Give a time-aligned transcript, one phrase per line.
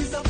[0.00, 0.29] She's a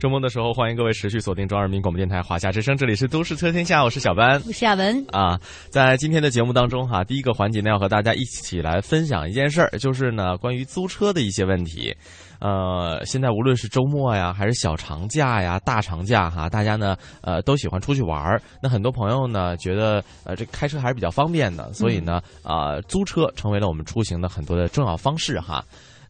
[0.00, 5.38] 周末的时候，欢迎各位持续锁定中央人民广播电台华夏之声，这里是都市车天下，我是小班，我是亚文啊。
[5.68, 11.94] 在今天的节目当中哈，第一个环节呢，要和大家一起来分享一件事儿，就是呢关于租车的一些问题。
[12.40, 18.40] 呃，现在无论是周末呀，还是小长假呀、大长假哈，大家呢呃都喜欢出去玩儿。
[18.62, 25.62] 那很多朋友呢觉得呃这开车还是比较方便的，所以呢啊租车成为了我们出行的很多的重要方式哈。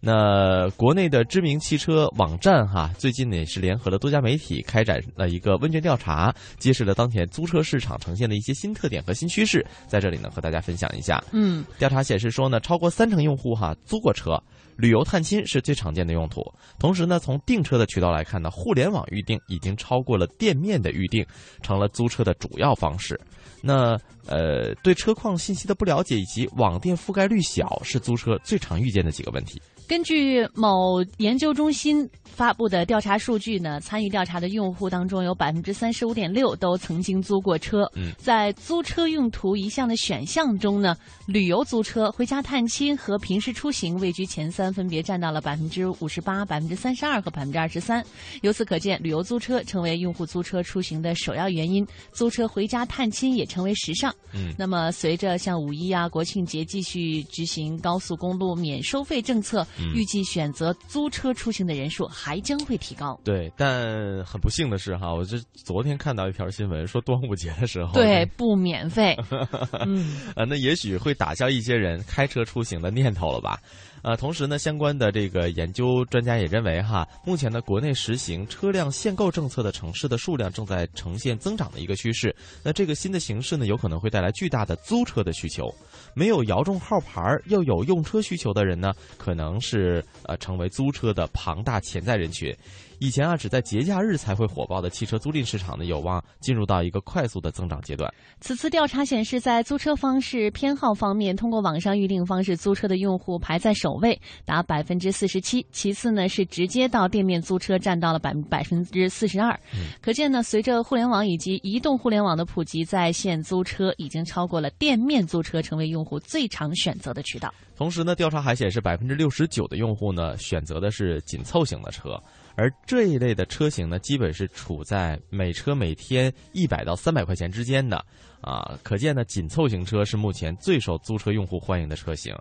[0.02, 11.22] 那国内的知名汽车网站哈，最近呢也是联合了多家媒体开展了一个问卷调查，揭示了当前租车市场呈现的一些新特点和新趋势，在这里呢和大家分享一下。
[11.32, 14.42] 嗯，调查显示说呢，超过三成用户哈租过车，
[14.76, 16.42] 旅游探亲是最常见的用途。
[16.78, 21.22] 同时呢，从订车的渠道来看呢，互联网预订已经超过了店面的预订，
[21.60, 23.20] 成了租车的主要方式。
[23.62, 29.60] 那呃，对车况信息的不了解以及网店覆盖率小，是租车最常遇见的几个问题。
[29.90, 37.90] 根据某研究中心发布的调查数据呢，参与调查的用户当中有百分之三十五点六都曾经租过车。
[37.96, 40.96] 嗯，在租车用途一项的选项中呢，
[41.26, 48.00] 旅游租车、回家探亲和平时出行位居前三，分别占到了百分之五十八、百分之三十二和百分之二十三。
[48.42, 54.14] 由此可见，旅游租车成为用户租车出行的首要原因，租车回家探亲也成为时尚。
[54.32, 59.66] 嗯，那么随着像五一啊、国庆节继续执行高速公路免收费政策。
[59.94, 63.18] 预计选择租车出行的人数还将会提高。
[63.24, 69.16] 对，但很不幸的是哈，我这昨天看到一条新闻，说端午节的时候对不免费，
[69.86, 73.60] 嗯，呃，那也许会打消一些人开车出行的念头了吧。
[74.02, 82.34] 呃，同时呢，相关的这个研究专家也认为哈，目前呢，国内实行车辆限购政策的城市的数量正在呈现增长的一个趋势。
[82.62, 85.72] 那这个新的形式呢，有可能会带来巨大的租车的需求。
[86.14, 92.56] 没有摇中号牌又有用车需求的人呢，可能是呃成为租车的庞大潜在人群。
[93.00, 98.12] 以前啊，只在节假日才会火爆的汽车租赁市场呢，有望进入到一个快速的增长阶段。
[98.42, 105.66] 此次调查显示，在租车方式偏好方面，通过网上预订方式租车的用户排在首位，达百分之四十七。
[105.72, 109.58] 其次呢，是直接到店面租车，占到了百百分之四十二。
[110.02, 117.50] 可见呢，随着互联网以及移动互联网的普及，在线租车已经超过了店面租车，成为用户最常选择的渠道。
[117.74, 122.22] 同时呢，调查还显示，百分之六十九的用户呢，选择的是紧凑型的车。
[122.56, 128.04] 而这一类的车型呢，基本是处在每车每天一百到三百块钱之间的，
[128.40, 132.34] 啊，可见呢，紧凑型车是目前最受租车用户欢迎的车型，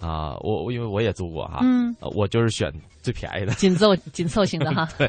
[0.00, 2.72] 啊，我我因为我也租过哈，嗯，我就是选。
[3.04, 5.06] 最便宜的紧凑紧凑型的哈， 对，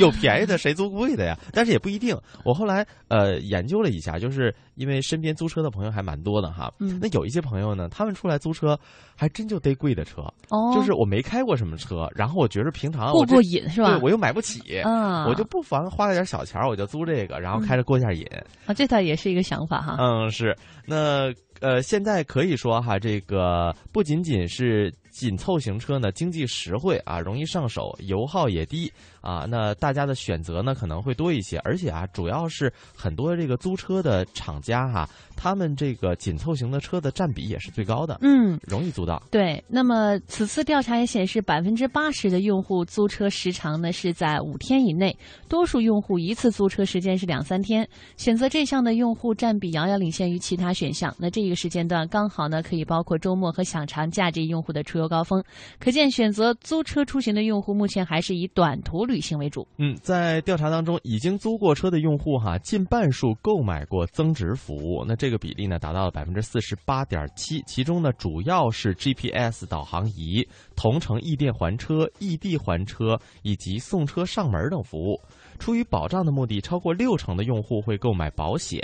[0.00, 1.38] 有便宜的谁租贵的呀？
[1.52, 2.12] 但是也不一定。
[2.44, 6.72] 我后来呃研究了一下，就是因为身边租车的朋友还蛮多的哈。
[6.80, 8.76] 嗯，那有一些朋友呢，他们出来租车，
[9.14, 10.22] 还真就逮贵的车。
[10.48, 13.90] 哦，就是我没开过什么车，然后我觉着平常过过瘾是吧？
[13.94, 18.26] 对，我又买不起，嗯，我就不妨花了点小钱，我就租这个，然后开着过下瘾。
[18.66, 19.96] 啊，这倒也是一个想法哈。
[20.00, 20.56] 嗯，是。
[20.84, 24.92] 那呃，现在可以说哈，这个不仅仅是。
[25.10, 29.46] 紧凑型车呢，经济实惠啊，容易上手，油耗也低啊。
[29.48, 39.22] 那大家的选择呢可能会多一些，而且啊，主要是很多这个租车的厂家哈，他们这个紧凑型的车的占比也是最高的，嗯，容易租到。
[39.30, 45.16] 对，那么此次调查也显示，百分之八十的用户租车时长呢是在五天以内，
[45.48, 47.88] 多数用户一次租车时间是两三天。
[48.16, 51.14] 选择这项的用户占比遥遥领先于其他选项。
[51.18, 55.42] 那这个时间段刚好呢可以包括周末和小长假这用户的出游高峰，
[55.78, 59.66] 可见选择租车出行的用户目前还是以短途旅行为主。
[59.76, 75.20] 嗯，在调查当中，已经租过车的用户哈，近半数购买过增值服务，那这个比例呢达到了百分之四十八点七，其中呢主要是 GPS 导航仪、同城异店还车、异地还车以及送车上门等服务。
[75.58, 78.80] 出于保障的目的，超过六成的用户会购买保险。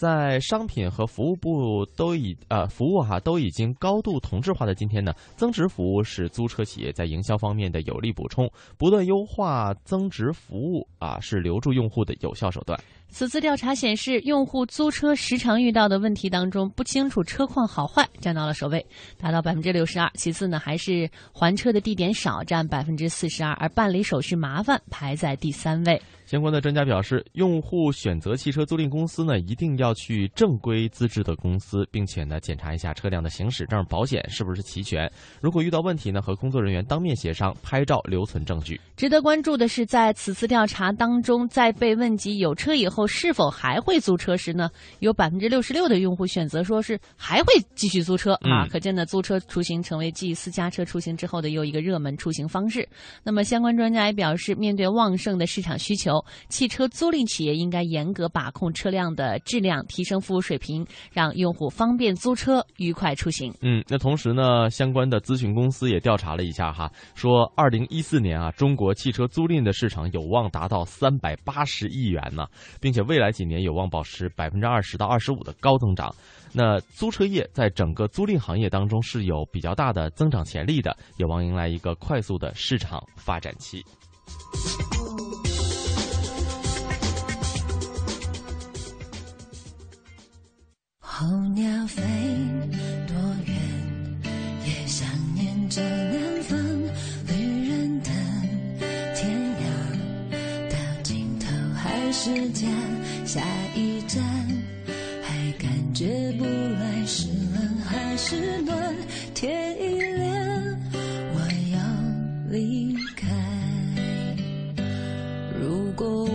[0.00, 12.80] 在商品和服务部都已呃服务哈都已经高度同质化的今天呢，增值服务是租车企业在营销方面的有力补充，不断优化增值服务啊是留住用户的有效手段。
[13.10, 18.84] 此次调查显示，用户租车时常遇到的问题当中，不清楚车况好坏占到了首位，
[19.18, 20.10] 达到百分之六十二。
[20.14, 26.00] 其次呢，还是还车的地点少，占百分之四十二，而办理手续麻烦排在第三位。
[26.24, 35.10] 相关的专家表示，用户选择汽车租赁公司呢，一定要去正规资质的公司，并且呢，检查一下车辆的行驶证、保险是不是齐全。
[35.40, 38.80] 如果遇到问题呢，和工作人员当面协商，拍照留存证据。
[38.96, 48.66] 值得关注的是，在此次调查当中，在被问及有车以后是否还会租车时呢，有百分之六十六的用户选择说是还会继续租车啊。
[48.68, 52.88] 可见呢，租车出行成为继私家车出行之后的又一个热门出行方式。
[53.22, 56.24] 那么，相关专家也表示，面对旺盛的市场需求。
[56.48, 63.52] 汽车租赁企业应该严格把控车辆的质量，提升服务水平，让用户方便租车、愉快出行。
[63.60, 72.46] 嗯，那同时呢，相关的咨询公司也调查了一下哈，说二零一四年啊，中国汽车租赁的市场有望达到三百八十亿元呢，
[72.80, 76.12] 并并且未来几年有望保持百分之二十到二十五的高增长。
[76.52, 83.80] 那租车业在整个租赁行业当中是有比较大的增长潜力的，有望迎来一个快速的市场发展期。
[90.98, 92.02] 候鸟飞
[102.22, 102.68] 时间，
[103.24, 103.40] 下
[103.74, 104.22] 一站
[105.22, 108.94] 还感觉不来是冷还是暖，
[109.32, 110.78] 天一亮
[111.32, 111.40] 我
[111.72, 111.80] 要
[112.50, 113.26] 离开。
[115.58, 116.28] 如果我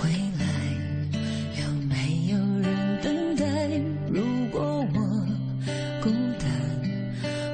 [0.00, 0.08] 回
[0.38, 0.46] 来，
[1.60, 3.44] 有没有人等待？
[4.08, 4.62] 如果
[4.94, 5.26] 我
[6.00, 6.08] 孤
[6.38, 6.48] 单，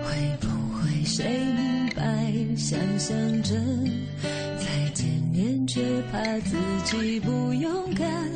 [0.05, 1.25] 会不会谁
[1.57, 2.05] 明白？
[2.55, 3.55] 想象着
[4.59, 5.81] 再见面，却
[6.13, 6.55] 怕自。
[6.85, 8.34] 既不勇敢，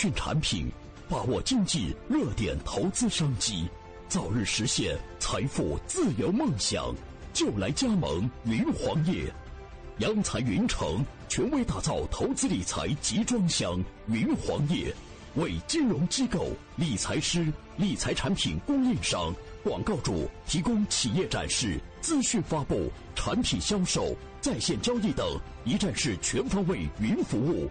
[0.00, 0.66] 讯产品，
[1.10, 3.68] 把握经济热点投资商机，
[4.08, 6.94] 早日实现财富自由梦想，
[7.34, 9.30] 就来加盟云黄业。
[9.98, 14.90] 央财云城权威打造投资理财集装箱云黄业，
[15.34, 27.70] 为金融机构、理财师、理财产品供应商、广告主提供企业展示、资讯发布、产品销售、在线交易等一站式全方位云服务。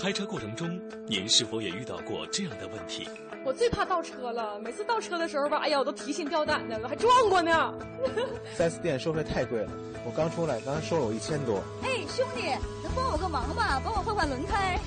[0.00, 3.06] 开车过程中，您是否也遇到过这样的问题？
[3.44, 7.74] 我最怕倒车了，每次倒车的时候吧，哎呀，我都提心吊胆的，我还撞过呢。
[8.56, 9.70] 四 S 店收费太贵了，
[10.06, 11.62] 我刚出来，刚才收了我一千多。
[11.82, 12.48] 哎，兄弟，
[12.82, 13.78] 能帮我个忙吗？
[13.84, 14.80] 帮我换换轮胎。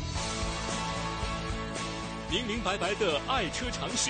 [2.32, 4.10] 明明白白的爱车常识，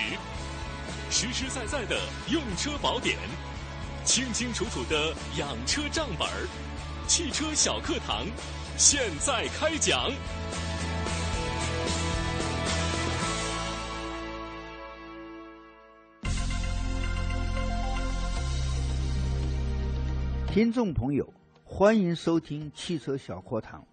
[1.10, 3.18] 实实在在的用车宝典，
[4.06, 6.48] 清清楚楚的养车账本儿，
[7.06, 8.24] 汽车小课堂，
[8.78, 10.10] 现在开讲。
[20.54, 21.28] 听众朋友，
[21.64, 23.84] 欢迎收听汽车小课堂。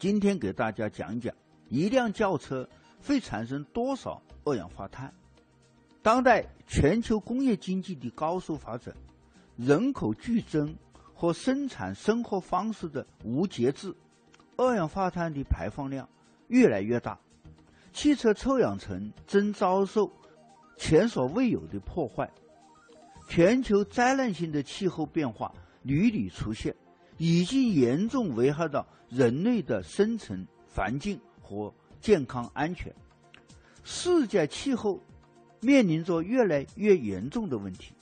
[0.00, 1.32] 今天给大家讲讲
[1.68, 2.68] 一辆轿车
[3.00, 5.14] 会产生多少二氧化碳。
[6.02, 8.92] 当代全球工业经济的高速发展，
[9.56, 10.74] 人口剧增
[11.14, 13.94] 和生产生活方式的无节制，
[14.56, 16.08] 二氧化碳的排放量
[16.48, 17.16] 越来越大，
[17.92, 20.10] 汽车臭氧层正遭受
[20.76, 22.28] 前所未有的破坏。
[23.28, 25.54] 全球灾难性的气候变化
[25.86, 26.74] 屡屡出现，
[27.16, 32.92] 已经严重危害到人类的生存环境和健康安全。
[33.84, 35.00] 世界气候
[35.60, 37.94] 面临着越来越严重的问题，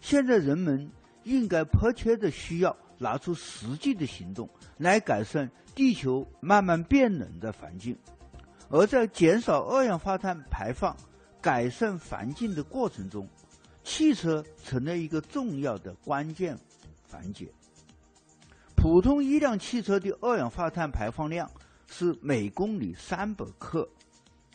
[0.00, 0.88] 现在人们
[1.24, 7.98] 应该迫切的需要拿出实际的行动来改善地球慢慢变冷的环境，
[8.68, 10.96] 而在减少二氧化碳排放、
[11.40, 13.28] 改善环境的过程中。
[13.84, 16.56] 汽车成了一个重要的关键
[17.12, 17.52] 缓解。
[18.74, 21.48] 普通一辆汽车的二氧化碳排放量
[21.86, 23.86] 是每公里三百克，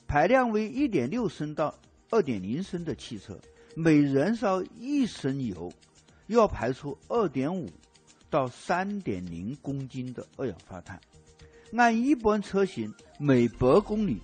[0.07, 1.73] 排量为一点六升到
[2.09, 3.39] 二点零升的汽车，
[3.75, 5.71] 每燃烧一升油
[6.25, 7.69] 要排出二点五
[8.29, 10.99] 到三点零公斤的二氧化碳。
[11.73, 14.21] 按一般车型每百公里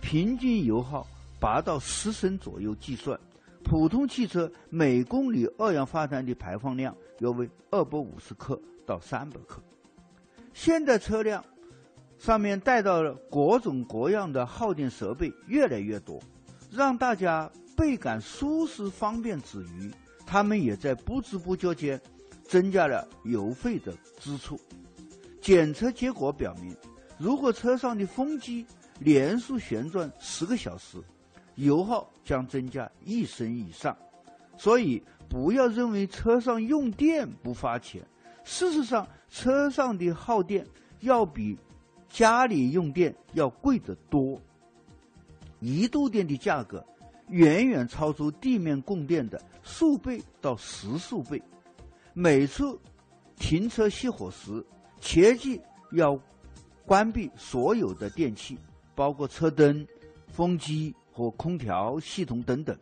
[0.00, 1.06] 平均油耗
[1.40, 3.18] 八到十升左右计算。
[3.62, 9.62] 普通汽车每公里二氧化碳的排放量约为二百五十克到三百克。
[10.52, 11.44] 现在车辆
[12.18, 16.20] 上面带到了各种各样的耗电设备越来越多，
[16.70, 19.92] 让大家倍感舒适方便之余，
[20.24, 22.00] 他们也在不知不觉间
[22.44, 24.58] 增加了油费的支出。
[25.40, 26.74] 检测结果表明，
[27.18, 28.64] 如果车上的风机
[29.00, 30.98] 连续旋转十个小时，
[31.56, 33.96] 油耗将增加一升以上，
[34.56, 38.02] 所以不要认为车上用电不花钱。
[38.44, 40.66] 事实上，车上的耗电
[41.00, 41.58] 要比
[42.08, 44.40] 家里用电要贵得多。
[45.60, 46.84] 一度电的价格
[47.28, 51.42] 远远超出地面供电的数倍到十数倍。
[52.12, 52.78] 每次
[53.36, 54.64] 停车熄火时，
[55.00, 55.60] 切记
[55.92, 56.18] 要
[56.86, 58.58] 关闭所有的电器，
[58.94, 59.86] 包括车灯、
[60.28, 60.94] 风机。
[61.16, 62.76] 和空调系统等等，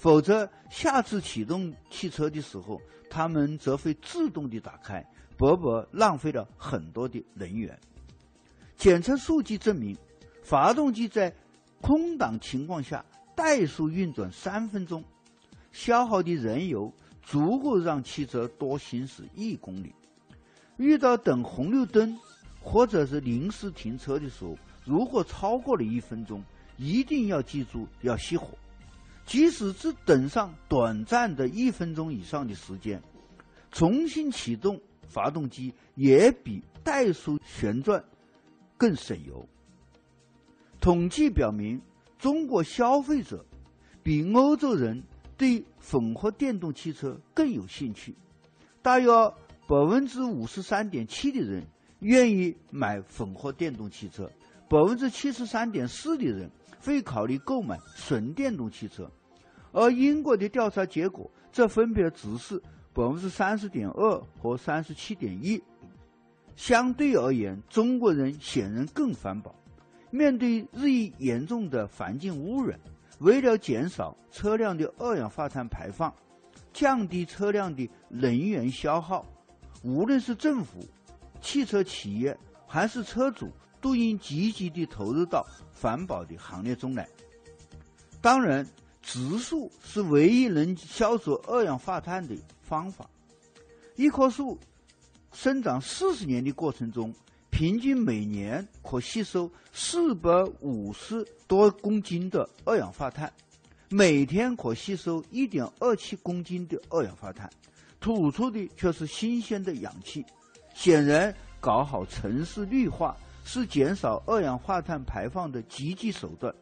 [0.00, 2.80] 否则下次启动汽车的时候，
[3.10, 7.78] 它们则会自动的打开，白白浪费了很多的能源。
[8.78, 9.94] 检测数据证明，
[10.42, 11.30] 发动机在
[11.82, 13.04] 空档情况下
[13.36, 15.04] 怠速运转三分钟，
[15.70, 16.90] 消耗的燃油
[17.22, 19.94] 足够让汽车多行驶一公里。
[20.78, 22.18] 遇到等红绿灯
[22.62, 26.42] 或者是临时停车的时候，如果超过了一分钟，
[26.78, 28.56] 一定要记住要熄火，
[29.30, 33.00] 即使只等上短暂的一分钟以上的时间，
[33.70, 38.04] 重新启动发动机也比怠速旋转
[38.76, 39.48] 更省油。
[40.80, 41.80] 统计表明，
[42.18, 43.46] 中国消费者
[44.02, 45.00] 比欧洲人
[45.36, 48.12] 对混合电动汽车更有兴趣，
[48.82, 49.06] 大约
[49.68, 51.64] 百分之五十三点七的人
[52.00, 54.28] 愿意买混合电动汽车，
[54.68, 56.50] 百分之七十三点四的人。
[56.82, 59.06] 会考虑购买纯电动汽车，
[59.72, 62.60] 而英国的调查结果则分别只是
[62.92, 65.62] 百分之三十点二和三十七点一。
[66.56, 69.54] 相对而言，中国人显然更环保。
[70.10, 72.78] 面对日益严重的环境污染，
[73.20, 76.12] 为了减少车辆的二氧化碳排放，
[76.72, 79.24] 降低车辆的能源消耗，
[79.82, 80.80] 无论是政府、
[81.40, 83.50] 汽车企业还是车主。
[83.82, 87.08] 都应积极地投入到环保的行列中来。
[88.20, 88.62] 当然，
[89.02, 93.08] 植树是唯一能消除二氧化碳的方法。
[93.96, 94.58] 一棵树
[95.32, 97.14] 生长四十年的过程中，
[97.50, 103.32] 平均每年可吸收四百五十多公斤的二氧化碳，
[103.88, 107.50] 每天可吸收一点二七公斤的二氧化碳，
[108.00, 110.24] 吐出的却是新鲜的氧气。
[110.74, 113.16] 显然，搞好城市绿化。
[113.42, 116.54] 是减少二氧化碳排放的积极手段。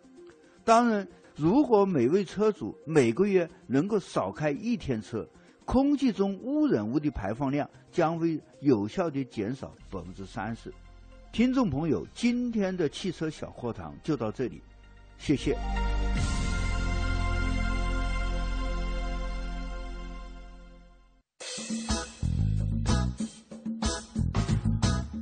[0.64, 1.06] 当然，
[1.38, 5.24] 如果每位车主每个月能够少开一天车，
[5.64, 10.74] 空气中污染物的排放量将会有效地减少百分之三十。
[11.30, 14.60] 听众朋友，今天的汽车小课堂就到这里，
[15.16, 15.56] 谢谢。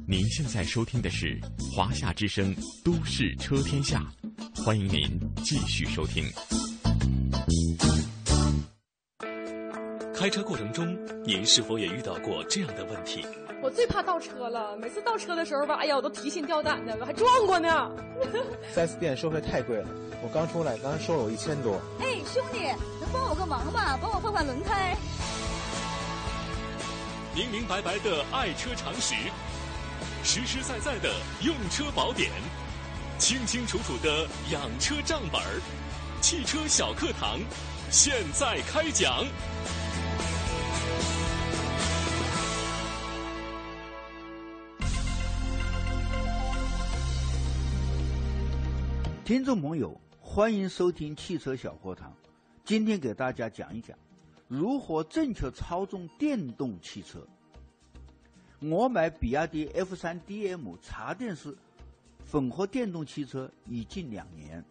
[0.09, 1.39] 您现在收听的是
[1.77, 4.01] 《华夏之声·都市车天下》，
[4.67, 5.09] 欢迎您
[5.45, 6.25] 继续收听。
[10.13, 13.25] 开开车过程中，您是否也遇到过这样的问题？
[13.63, 17.89] 我最怕倒车了，每次倒车的时候吧，哎呀，我都提心吊胆的，我还撞过呢。
[18.75, 19.89] 四 S 店收费太贵了，
[20.21, 21.81] 我刚出来，刚才收了我一千多。
[22.01, 22.59] 哎，兄弟，
[23.01, 23.97] 能帮我个忙吗？
[24.03, 24.97] 帮我换换轮胎。
[27.37, 29.15] 明明白白的爱车常识，
[30.25, 32.33] 实实在在的用车宝典，
[33.19, 35.61] 清清楚楚的养车账本儿，
[36.21, 37.41] 汽车小课堂，
[37.91, 39.25] 现在开讲。
[49.25, 52.13] 听众朋友，欢迎收听汽车小课堂。
[52.67, 53.97] 今天给大家讲一讲
[54.47, 57.27] 如何正确操纵电动汽车。
[58.61, 61.57] 我买比亚迪 F 三 DM 插电式
[62.37, 64.63] 混合电动汽车已近两年，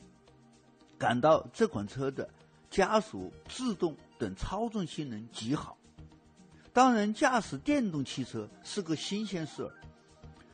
[1.00, 2.30] 感到这款车的
[2.70, 5.76] 加速、制动等操纵性能极好。
[6.72, 9.72] 当然，驾驶电动汽车是个新鲜事儿。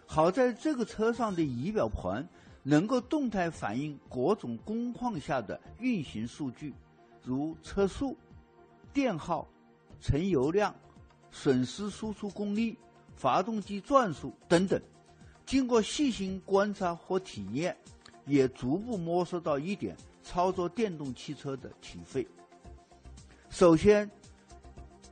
[0.07, 2.25] 好在这个车上的仪表盘。
[2.63, 6.71] 能够动态反映各种工况下的运行数据，
[7.23, 8.15] 如车速、
[8.93, 9.47] 电耗、
[9.99, 10.73] 存油量、
[11.31, 12.77] 损失输出功率、
[13.15, 14.79] 发动机转速等等。
[15.51, 17.75] 经过细心观察和体验，
[18.25, 22.25] 也逐步摸索到一点操作电动汽车的体会。
[23.49, 24.09] 首先，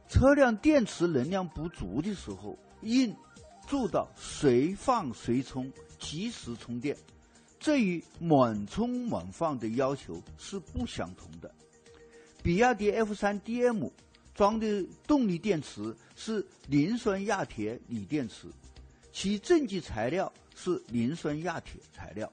[0.08, 3.13] 车辆电池能量不足的时候，应
[3.67, 6.95] 做到随放随充，及时充电。
[7.60, 11.54] 这与满充满放的要求是不相同的。
[12.41, 13.91] 比亚迪 F 三 DM
[14.34, 18.47] 装的动力电池是磷酸亚铁锂电池，
[19.12, 22.32] 其正极材料是磷酸亚铁材料，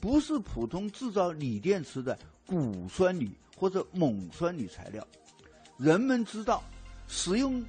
[0.00, 5.06] 不是普通制造锂电池的钴酸锂或者锰酸锂材料。
[5.78, 6.62] 人们知道，
[7.06, 7.64] 使用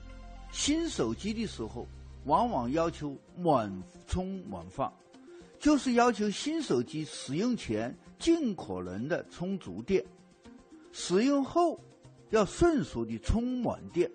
[0.51, 1.87] 新手机的时候，
[2.25, 3.71] 往往要求满
[4.07, 4.91] 充满放。
[5.59, 10.05] 就是要求新手机使用前尽可能的充足电，
[10.91, 11.79] 使用后
[12.29, 14.09] 要迅速的充满电。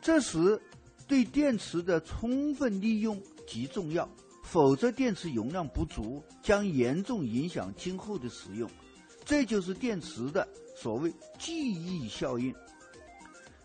[0.00, 0.60] 这时
[1.08, 4.08] 对电池的充分利用极重要，
[4.42, 8.70] 否则电池容量不足将严重影响今后的使用。
[9.24, 12.54] 这就是电池的所谓记忆效应。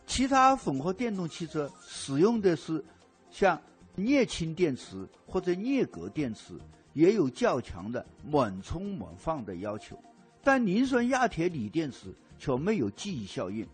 [0.05, 2.83] 其他混合电动汽车使用的是
[3.29, 3.61] 像
[3.95, 6.59] 镍氢电池或者镍镉电池。
[6.93, 9.97] 也有较强的满充满放的要求，
[10.43, 13.65] 但磷酸亚铁锂电池却没有记忆效应，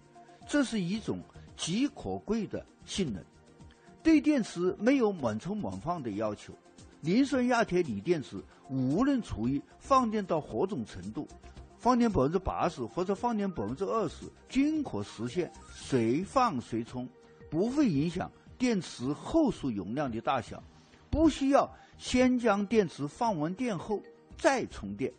[0.48, 1.22] 这是一种
[1.56, 3.24] 极可贵的性能。
[4.06, 6.54] 对电池没有满充满放的要求，
[7.02, 8.40] 磷酸亚铁锂电池
[8.70, 11.28] 无论处于放电到何种程度，
[11.80, 17.10] 放电百分之八十或者放电百分之二十，均可实现随放随充，
[17.50, 20.62] 不会影响电池后续容量的大小，
[21.10, 21.68] 不需要。
[21.98, 24.00] 先将电池放完电后
[24.38, 25.12] 再充电，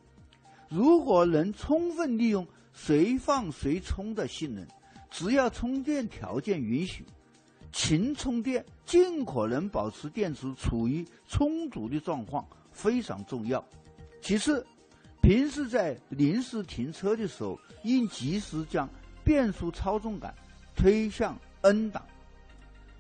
[0.68, 4.64] 如果能充分利用随放随充的性能，
[5.10, 7.04] 只要充电条件允许，
[7.76, 13.62] 勤充电，尽可能保持电池处于充足的状况非常重要。
[14.22, 14.66] 其次，
[15.20, 18.88] 平时在临时停车的时候，应及时将
[19.22, 20.34] 变速操纵杆
[20.74, 22.02] 推向 N 档，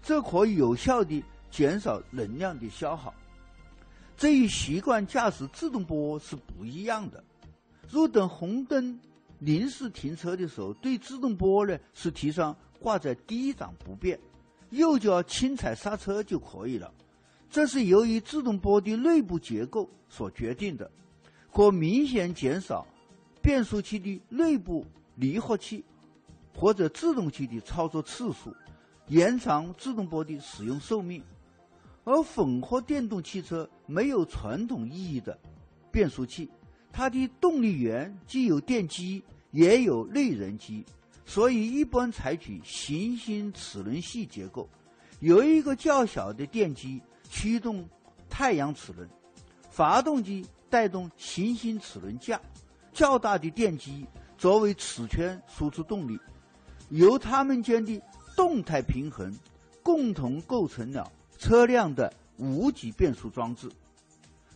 [0.02, 3.14] 这可以有效地减少能量的消耗。
[4.14, 7.24] 这与习惯驾驶自动波是不一样的。
[7.88, 9.00] 若等红灯
[9.38, 14.20] 临时停车的时候，对自动波呢是提上挂在低档不变，
[14.70, 16.92] 右脚轻踩刹车就可以了。
[17.48, 20.90] 这是由于自动波的内部结构所决定的，
[21.52, 22.86] 可明显减少
[23.40, 25.84] 变速器的内部离合器
[26.54, 28.54] 或者制动器的操作次数，
[29.08, 31.22] 延长自动波的使用寿命。
[32.04, 35.36] 而混合电动汽车没有传统意义的
[35.90, 36.48] 变速器，
[36.92, 40.84] 它的动力源既有电机也有内燃机，
[41.26, 44.66] 所以一般采取行星齿轮系结构，
[45.20, 47.86] 由一个较小的电机驱动
[48.30, 49.06] 太阳齿轮，
[49.68, 52.40] 发动机带动行星齿轮架，
[52.92, 54.06] 较大的电机
[54.38, 56.18] 作为齿圈输出动力，
[56.90, 58.00] 由它们间的
[58.36, 59.36] 动态平衡
[59.82, 61.12] 共同构成了。
[61.38, 63.70] 车辆的无级变速装置，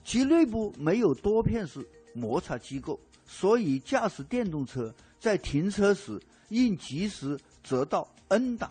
[0.02, 6.18] 其内部没有多片式摩擦机构，所以驾驶电动车在停车时
[6.50, 8.70] 应及时择到 N 档，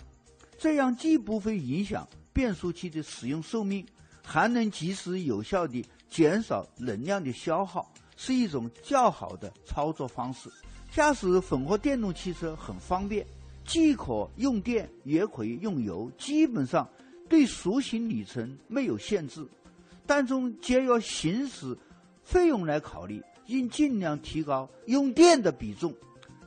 [0.57, 3.85] 这样既不会影响变速器的使用寿命，
[4.23, 10.49] 还能及时有效地减少能量的消耗，是一种较好的操作方式。
[10.91, 13.25] 驾驶混合电动汽车很方便，
[13.65, 16.87] 既可用电也可以用油，基本上
[17.27, 19.47] 对出行里程没有限制。
[20.05, 21.77] 但从节约行驶
[22.23, 25.93] 费用来考虑，应尽量提高用电的比重，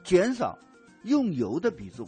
[0.02, 0.58] 减少
[1.04, 2.06] 用油的比重。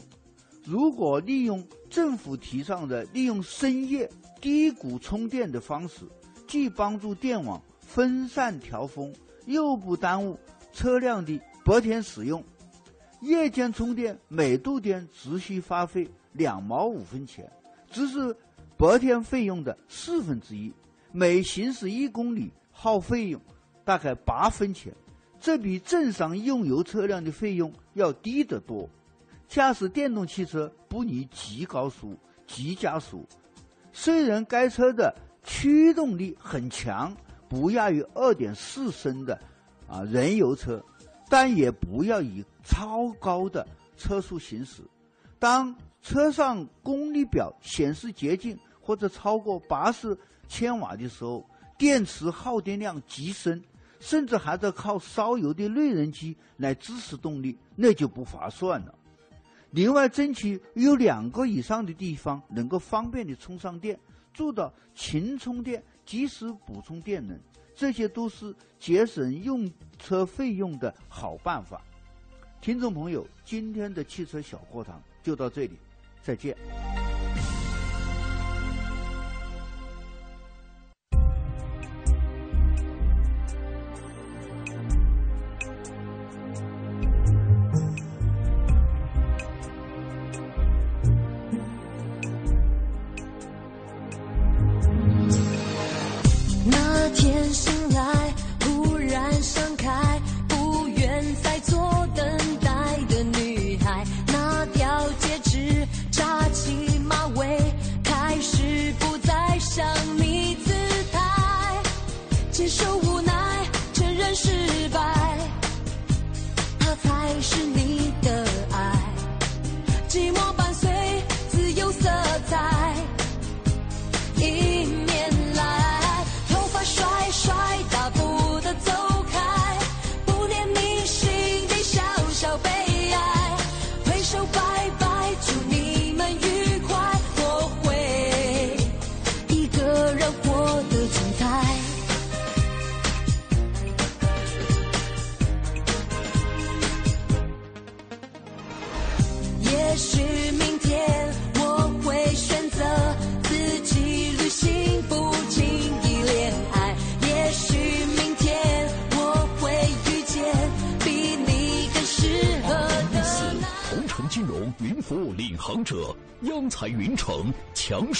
[0.65, 6.07] 如果利用政府提倡的利用深夜低谷充电的方式，
[6.47, 9.15] 既帮助电网分散调峰，
[9.47, 10.39] 又不耽误
[10.73, 12.43] 车辆的白天使用。
[13.21, 17.51] 夜间充电每度电只需花费两毛五分钱，
[17.91, 18.37] 只是
[18.77, 20.73] 白天费用的四分之一。
[21.13, 23.41] 每行驶一公里耗费用
[23.85, 24.93] 大概八分钱，
[25.41, 28.89] 这比正常用油车辆的费用要低得多。
[29.49, 33.27] 驾驶电动汽车不宜急高速、急加速。
[33.93, 37.17] 虽然该车的驱动力很强，
[37.49, 39.39] 不亚于二点四升的
[39.89, 40.85] 啊燃油车，
[41.29, 44.83] 但也不要以超高的车速行驶。
[45.39, 50.17] 当车上功率表显示接近或者超过八十。
[50.47, 51.45] 千瓦的时候，
[51.79, 53.61] 电池耗电量极深，
[54.05, 58.95] 甚至还得靠烧油的内燃机来支持动力，那就不划算了。
[59.71, 63.99] 另外，争取有两个以上的地方能够方便的充上电，
[64.35, 67.41] 做到勤充电、及时补充电能，
[67.75, 71.81] 这些都是节省用车费用的好办法。
[72.61, 75.79] 听众朋友，今天的汽车小课堂就到这里，
[76.23, 76.55] 再见。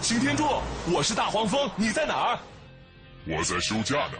[0.00, 0.44] 擎天柱，
[0.92, 2.38] 我是大黄蜂，你在哪儿？
[3.26, 4.18] 我在休假呢。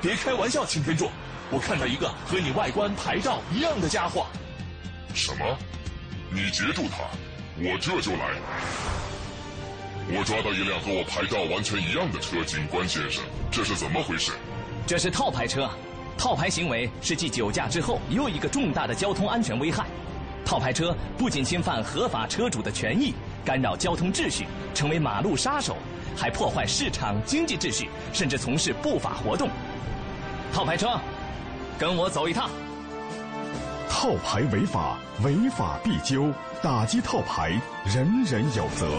[0.00, 1.10] 别开玩笑，擎天柱，
[1.50, 4.26] 我看到一个和你外观牌照一样的家伙。
[5.14, 5.58] 什么？
[6.30, 7.04] 你截住他，
[7.58, 8.34] 我这就来。
[10.08, 14.32] 我抓到一辆和我牌照完全一样的车，警官先生，这是怎么回事？
[14.86, 15.68] 这是套牌车，
[16.16, 19.84] 套牌行为是继酒驾之后又一个重大的交通安全危害。
[20.44, 23.12] 套牌车不仅侵犯合法车主的权益。
[23.46, 25.76] 干扰交通秩序，成为马路杀手，
[26.16, 29.48] 还破坏市场经济秩序，甚至从事不法活动。
[30.52, 30.98] 套牌车，
[31.78, 32.50] 跟我走一趟。
[33.88, 37.50] 套牌违法，违法必究，打击套牌，
[37.84, 38.98] 人人有责。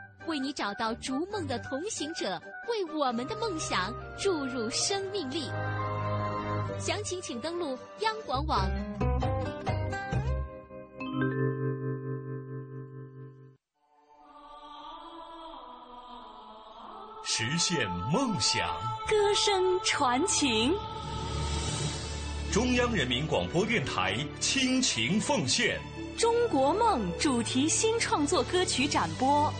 [0.27, 5.49] 为你找到逐梦的同行者，为我们的梦想注入生命力。
[6.79, 8.69] 详情请登录央广网。
[17.23, 18.67] 实现梦想，
[19.07, 20.73] 歌声传情。
[22.51, 25.79] 中央人民广播电台倾情奉献
[26.19, 29.51] 《中国梦》主题新创作歌曲展播。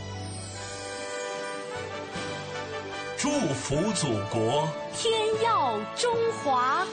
[3.22, 6.12] 祝福祖国，天耀中
[6.44, 6.84] 华。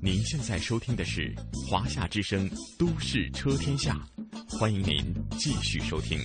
[0.00, 1.30] 您现在收听的是
[1.68, 3.94] 华夏之声《都市车天下》，
[4.58, 6.18] 欢迎您继续收听。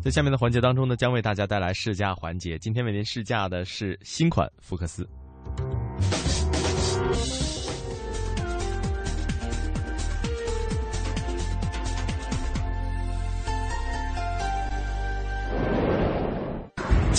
[0.00, 2.56] 在下面的环节当中呢，将为大家带来试驾环节。
[2.60, 5.04] 今天为您试驾的是新款福克斯。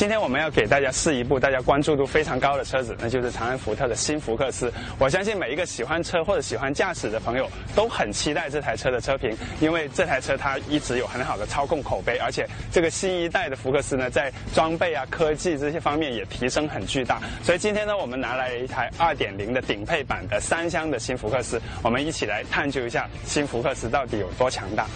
[0.01, 4.73] 今天我们要给大家试一部大家关注度非常高的车子，那就是长安福特的新福克斯。
[4.97, 17.21] 我相信每一个喜欢车或者喜欢驾驶的朋友都很期待这台车的车评，因为这台车它一直有很好的操控口碑，而且这个新一代的福克斯呢，在装备啊、科技这些方面也提升很巨大。
[17.43, 24.87] 所以今天呢，我们拿来一台2.0的顶配版的三厢的新福克斯，我们一起来探究一下新福克斯到底有多强大。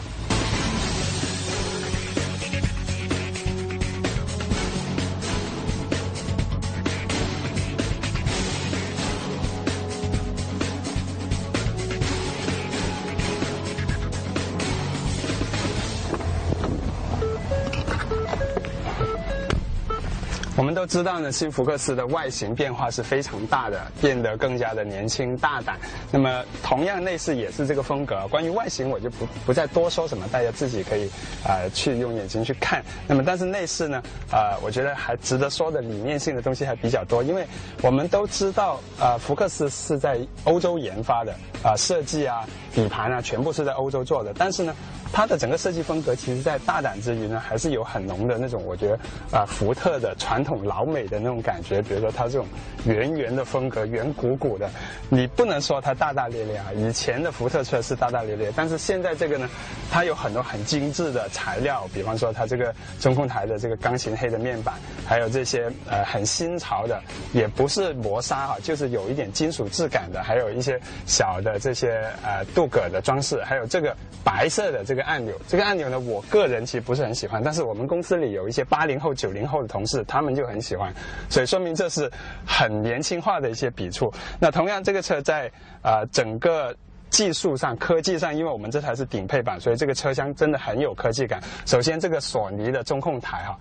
[20.85, 25.79] 都知道呢，新福克斯的外形变化是非常大的，变得更加的年轻大胆。
[26.11, 28.27] 那么，同样内饰也是这个风格。
[28.27, 31.07] 关于外形，我就不不再多说什么，大家自己可以
[31.43, 32.85] 啊、呃、去用眼睛去看。
[33.07, 37.47] 那么，但是内饰呢，呃，我觉得还值得说的理念性的东西还比较多，因为
[37.81, 41.31] 我们都知道，呃，福克斯是在欧洲研发的，
[41.63, 42.45] 啊、呃，设计啊、
[42.75, 44.31] 底盘啊，全部是在欧洲做的。
[44.37, 44.75] 但是呢，
[45.15, 48.95] 它的整个设计风格，其实在大胆之余呢，还是有很浓的那种，我觉得
[49.31, 51.81] 啊、呃，福特的传统老美的那种感觉。
[51.81, 52.45] 比如说它这种
[52.85, 54.69] 圆圆的风格，圆鼓鼓的，
[55.07, 56.65] 你不能说它大大咧咧啊。
[56.75, 59.49] 以前的福特车是大大咧咧，但是现在这个呢，
[59.89, 64.75] 它有很多很精致的材料，比方说它这个中控台的这个钢琴黑的面板，
[65.07, 67.01] 还有这些呃很新潮的，
[67.31, 75.33] 也不是磨砂哈，就是有一点金属质感的，还有一些小的这些呃镀铬的装饰，还有这个白色的这个按钮。
[75.47, 80.93] 这个按钮呢，我个人其实不是很喜欢，但是我们公司里有一些八零后、九零后的同事，他们就很喜欢，
[81.29, 82.11] 所以说明这是
[82.45, 84.11] 很年轻化的一些笔触。
[84.39, 85.49] 那同样，这个车在、
[85.81, 86.75] 呃、整个。
[87.11, 91.39] 技术上、科技上，因为我们这台是顶配版，所以这个车厢真的很有科技感。
[91.65, 93.57] 首先，这个索尼的中控台哈，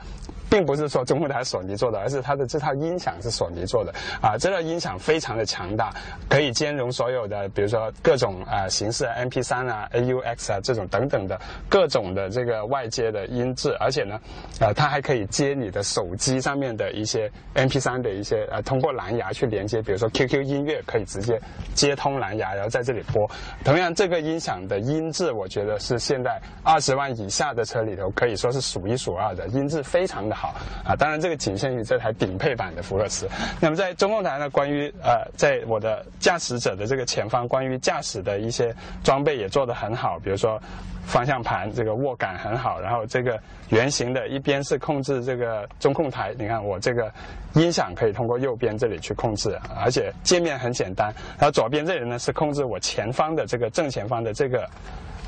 [0.51, 4.37] 并不是说中控台索尼做的，而是它的这套音响是索尼做的啊。
[4.39, 5.93] 这套音响非常的强大，
[6.29, 14.19] 可以兼容所有的，比如说各种啊形式，MP 3啊、AUX 啊这种等等的各种的这个外接的音质，而且呢，
[14.61, 21.41] 呃，它还可以接你的手机上面的一些 MP 3的一些呃，通过蓝牙去连接，比如说 QQ 音乐可以直接
[21.75, 23.29] 接通蓝牙，然后在这里播。
[23.65, 30.97] 同样，这个音响的音质，我觉得是现在二十万以下的车里头可以说是数一数二的，音质非常的好啊。
[30.97, 33.29] 当然，这个仅限于这台顶配版的福克斯。
[33.61, 40.61] 那么在中控台呢，关于呃，在我的驾驶者的这个前方，关于驾驶的一些装备也做得很好，比如说
[41.07, 47.13] 方向盘这个握感很好，然后这个圆形的一边是控制这个中控台，你看我这个
[47.55, 51.15] 音响可以通过右边这里去控制，而且界面很简单。
[51.39, 54.69] 然后左边这里呢是控制我前方的这个正前方的这个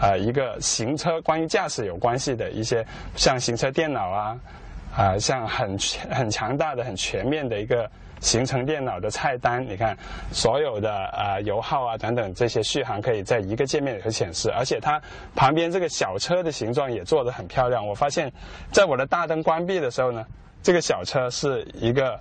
[0.01, 2.85] 呃一个行车关于驾驶有关系的一些
[3.15, 4.39] 像行车电脑啊
[4.97, 5.77] 啊像很
[6.11, 7.89] 很强大的很全面的一个。
[8.19, 9.95] 行程电脑的菜单，你看
[10.33, 15.01] 所有的啊油耗啊等等这些续航可以在一个界面里头显示，而且它
[15.35, 17.87] 旁边这个小车的形状也做得很漂亮。
[17.87, 18.33] 我发现，
[18.73, 20.25] 在我的大灯关闭的时候呢，
[20.63, 22.19] 这个小车是一个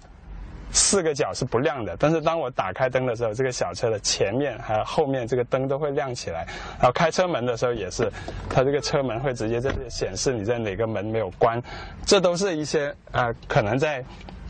[0.71, 6.45] 四个角是不亮的，但是当我打开灯的时候，这个小车的前面还有后面这个灯都会亮起来。
[6.79, 8.11] 然后开车门的时候也是，
[8.49, 11.61] 它这个车门会直接在这里显示你在哪个门没有关，
[12.05, 14.03] 这都是一些呃可能在。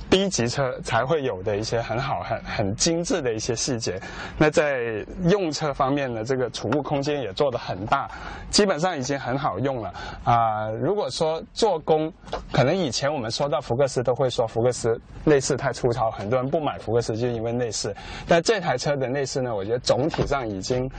[0.09, 3.99] 低级车才会有的一些很好、很很精致的一些细节。
[4.37, 8.09] 那在用车方面呢，这个储物空间也做得很大，
[8.49, 9.93] 基本上已经很好用了
[10.23, 10.69] 啊。
[10.69, 12.11] 如果说做工，
[12.51, 17.93] 可能以前我们说到福克斯都会说福克斯内饰太粗糙，很多人不买福克斯就因为内饰。
[18.27, 20.89] 但这台车的内饰呢，我觉得总体上已经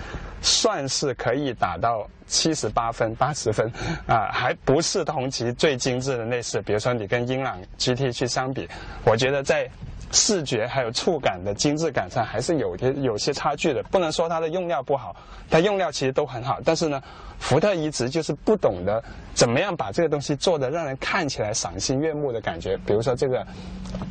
[0.42, 2.06] 算是可以打到。
[2.26, 3.70] 七十八分、八十分，
[4.06, 6.60] 啊，还不是同级最精致的内饰。
[6.62, 8.68] 比如说，你跟英朗 GT 去相比，
[9.04, 9.68] 我觉得在
[10.12, 13.82] 视觉还有触感的精致感上，还是有些有些差距的。
[13.84, 15.14] 不能说它的用料不好，
[15.50, 16.60] 它用料其实都很好。
[16.64, 17.02] 但是呢，
[17.38, 19.02] 福特一直就是不懂得
[19.34, 22.76] 怎么样把这个东西做的让人看起来赏心悦目的感觉。
[22.86, 23.44] 比如说这个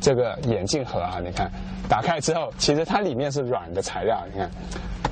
[0.00, 1.50] 这个眼镜盒啊，你看
[1.88, 4.50] 打开之后，其实它里面是软的材料，你看。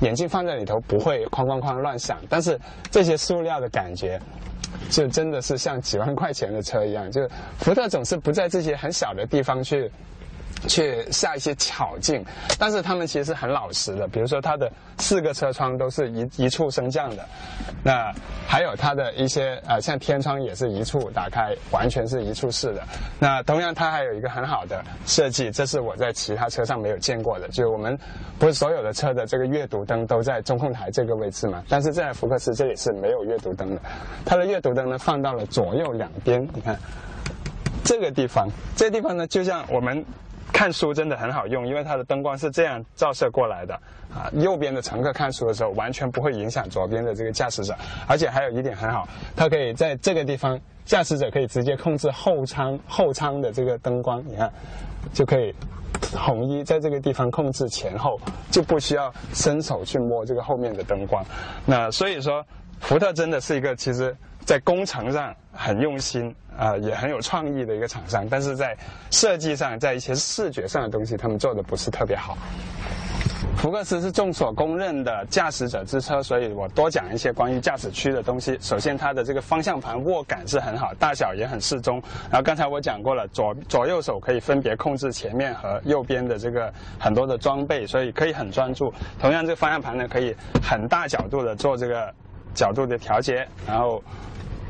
[0.01, 2.59] 眼镜放在里头不会哐哐哐乱响，但是
[2.91, 4.19] 这些塑料的感觉，
[4.89, 7.09] 就真的是像几万块钱的车一样。
[7.09, 7.25] 就
[7.57, 9.89] 福特总是不在这些很小的地方去。
[10.67, 12.23] 去下一些巧劲，
[12.59, 14.07] 但是他们其实很老实的。
[14.07, 17.25] 比如说，它的四个车窗都是一一处升降的，
[17.83, 18.11] 那
[18.47, 22.81] 还有它的一些呃，像天窗也是一处打开，完全是一处式的。
[23.19, 27.47] 那同样，它还有一个很好的设计，这是我在其他车上没有见过的。
[27.49, 27.97] 就是我们
[28.39, 31.63] 不是所有的车的这个阅读灯都在中控台这个位置嘛？
[31.69, 33.81] 但是在福克斯这里是没有阅读灯的，
[34.25, 36.41] 它的阅读灯呢放到了左右两边。
[36.53, 36.77] 你看
[37.83, 40.05] 这个地方，这个地方呢就像我们。
[40.55, 43.75] 看书真的很好用，因为它的灯光是这样照射过来的
[44.09, 44.31] 啊。
[44.35, 47.75] 右边的乘客看书的时候，完全不会影响左边的这个驾驶者。
[48.07, 54.23] 而且还有一点很好，它可以在这个地方，驾驶者可以直接控制后舱后舱的这个灯光。
[54.25, 54.49] 你看，
[55.11, 55.53] 就可以
[56.13, 58.17] 统一在这个地方控制前后，
[58.49, 61.21] 就不需要伸手去摸这个后面的灯光。
[61.65, 62.41] 那所以说，
[62.79, 64.15] 福特真的是一个其实。
[64.45, 68.75] 在工程上很用心呃，也很有创意的一个厂商，但是在
[69.11, 72.37] 设计上，在一些视觉上的东西，他们做的不是特别好。
[73.57, 78.57] 福克斯是众所公认的驾驶者之车，所以我多讲一些关于驾驶区的东西。
[78.59, 82.01] 首先，它的这个方向盘握感是很好，大小也很适中。
[82.29, 88.93] 然后刚才我讲过了，左左右手可以分别控制前面和右边的这个很多的装备，所以可以很专注。
[89.19, 92.13] 同样，这个方向盘呢，可以很大角度的做这个
[92.53, 94.03] 角度的调节，然后。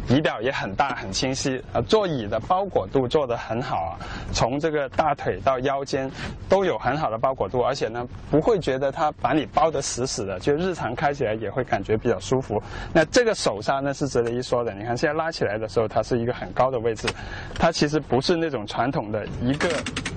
[0.08, 3.98] 仪表也很大很清晰，啊，座椅的包裹度做得很好啊，
[4.32, 6.10] 从这个大腿到腰间
[6.48, 12.62] 都有很好的包裹度，而且呢不会觉得它把你包得死死的，就日常开起来也会感觉比较舒服。
[12.94, 17.08] 那这个手刹呢是值得一说的，你看现在拉起来的时候它是一个很高的位置，
[17.56, 19.70] 它其实不是那种传统的一个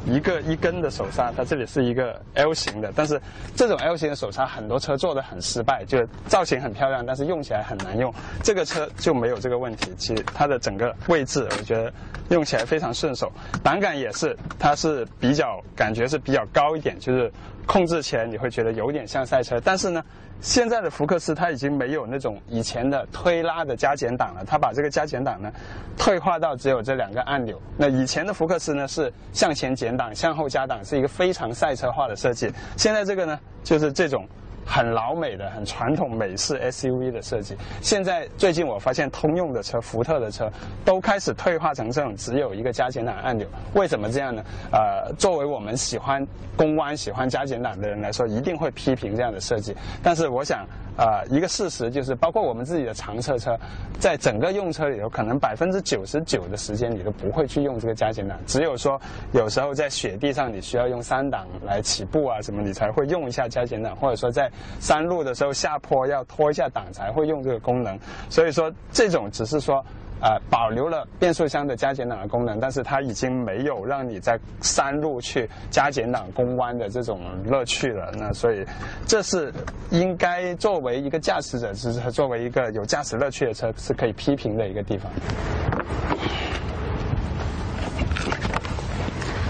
[0.06, 3.20] 一个一根的手刹，它这里是一个 L 型的，但是
[3.56, 8.12] 这种 L 型的手刹很多车做的很失败，就造型很漂亮，但是用起来很难用。
[8.42, 9.77] 这个车就没有这个问题。
[9.96, 11.92] 其实它的整个位置，我觉得
[12.30, 17.30] 用起来非常顺手，档杆也是，它是比较感觉是比较高一点，就是
[17.66, 19.60] 控制起来你会觉得有点像赛车。
[19.60, 20.02] 但是呢，
[20.40, 25.52] 现在的福克斯它已经没有那种以前的推拉的加减档了，它把这个加减档呢
[25.96, 27.60] 退化到只有这两个按钮。
[27.76, 32.50] 那以前的福克斯呢是向前减档、向后加档，是一个非常赛车化的设计。
[32.76, 34.26] 现在这个呢就是这种。
[34.68, 40.52] 很老美的、很传统美式 SUV 的设计，现在最近我发现通用的车、福特的车
[40.84, 43.46] 都开始退化成这种只有一个加减档按钮。
[43.72, 44.44] 为什么这样呢？
[44.70, 49.74] 呃，作为我们喜欢公弯、喜欢加减档的人来说，一定会批评这样的设计。
[50.02, 50.66] 但是我想。
[50.98, 53.56] 呃，一个事实就是，包括我们自己的长车车，
[54.00, 67.96] 在整个用车里头，可能百分之九十九的时间你都不会去用这个加减档，只有说有时候在雪地上你需要用三档来起步啊什么，你才会用一下加减档，或者说在山路的时候下坡要拖一下档才会用这个功能。
[68.28, 69.84] 所以说这种只是说
[70.20, 78.12] 呃，保留了变速箱的加减档的功能，但是它已经没有让你在山路去加减档攻弯的这种乐趣了。
[78.18, 78.64] 那所以，
[79.06, 79.52] 这是
[79.90, 85.10] 应该作为一个驾驶者，是作为一个有驾驶乐趣的车，是可以批评的一个地方。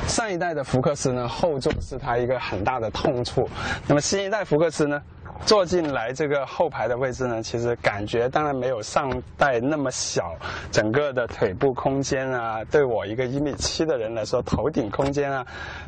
[0.08, 3.48] 上一代的福克斯呢，后座是它一个很大的痛处。
[3.86, 5.00] 那么新一代福克斯呢？
[5.46, 10.34] 坐进来这个后排的位置呢，其实感觉当然没有上代那么小，
[10.72, 15.46] 整个的腿部空间啊，对我一个一米七的人来说，头顶空间啊，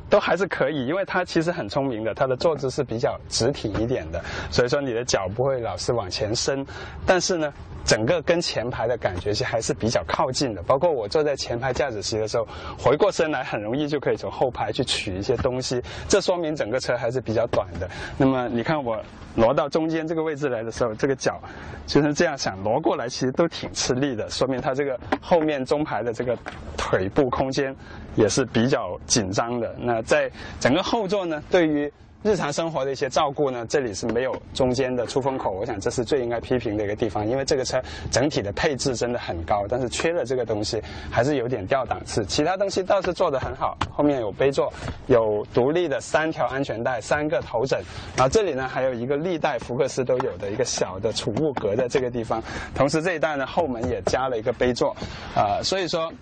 [0.09, 6.64] 都还是可以，因为它其实很聪明的，它的坐姿是比较直挺一点的，所以说你的脚不会老是往前伸，
[7.05, 7.53] 但是呢。
[7.85, 12.47] 整个跟前排的感觉其实还是比较靠近的，包括我坐在前排驾驶席的时候，
[12.78, 17.89] 回过身来很容易就可以从后排去取一些东西，这说明整个车还是比较短的。
[18.16, 19.01] 那么你看我
[19.35, 21.41] 挪到中间这个位置来的时候，这个脚
[21.87, 26.37] 就是这样想挪过来，其实都挺吃力的，说明它这个后面中排的这个
[26.76, 27.74] 腿部空间
[28.14, 29.74] 也是比较紧张的。
[29.78, 31.91] 那在整个后座呢，对于
[32.23, 42.23] 日常生活的一些照顾呢，这里是没有中间的出风口，我想这是最应该批评的一个地方，因为这个车整体的配置真的很高，但是缺了这个东西，还是有点掉档次。
[42.27, 44.71] 其他东西倒是做得很好，后面有杯座，
[45.07, 47.81] 有独立的三条安全带，三个头枕，
[48.14, 52.43] 然后这里呢还有一个历代福克斯都有的一个小的储物格在这个地方，
[52.75, 54.95] 同时这一代呢后门也加了一个杯座，
[55.35, 56.12] 啊，所以说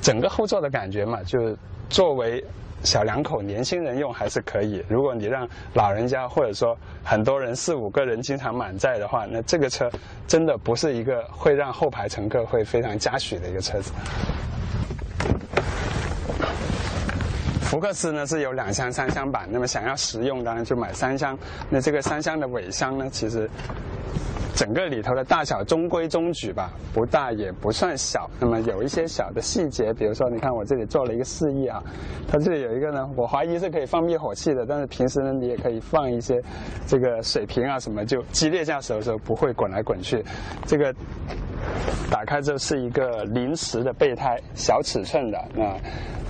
[0.00, 1.54] 整个后座的感觉嘛，就
[1.90, 2.42] 作为。
[2.84, 9.90] 小两口年轻人用还是可以，如果你让老人家或者说很多人四五个人经常满载的话，那这个车
[10.26, 13.92] 真的不是一个会让后排乘客会非常嘉许的一个车子。
[17.62, 21.38] 福克斯呢是有两厢三厢版，那么想要实用当然就买三厢。
[21.68, 23.50] 那这个三厢的尾箱呢，其实。
[24.58, 28.28] 整个里头的大小中规中矩吧，不大也不算小。
[28.40, 31.80] 那么有一些小的细节，比如说，你看我这里做了一个示意啊，
[32.26, 36.42] 它这里有一个呢，我怀疑是可以放灭火器的，但是平时呢，你也可以放一些
[36.88, 40.24] 这个水瓶啊什么，就激烈驾驶的时候不会滚来滚去。
[40.66, 40.92] 这个
[42.10, 45.76] 打开之后是一个临时的备胎，小尺寸的那。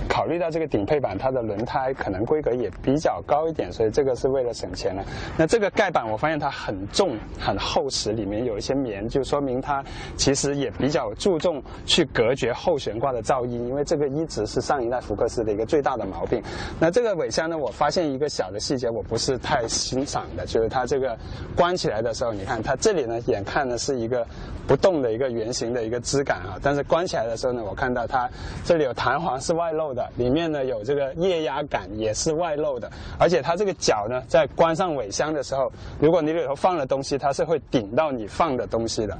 [0.07, 5.05] 考虑到这个顶配版，它的轮胎可能规格也比较高一点，所以这个是为了省钱了。
[5.37, 9.83] 那这个盖板我发现它很重、很厚实，里面有一些棉，就说明它
[10.15, 16.41] 其实也比较注重去隔绝后悬挂的噪音，因为这个一直是上一代福克斯的一个最大的毛病。
[16.79, 21.15] 那这个尾箱呢，我发现一个小的细节，我不是太欣赏的，就是它这个
[21.55, 24.25] 关起来的时候，你看它这里呢，眼看呢是一个
[24.65, 28.29] 不动的一个圆形的一个质感啊，但是关起来的时候呢，我看到它
[28.63, 30.09] 这里有弹簧是外露的。
[30.17, 39.17] 里面呢有这个液压杆也是外露的，而且它这个脚呢，在关上尾箱的时候，如果你里头放了东西，它是会顶到你放的东西的。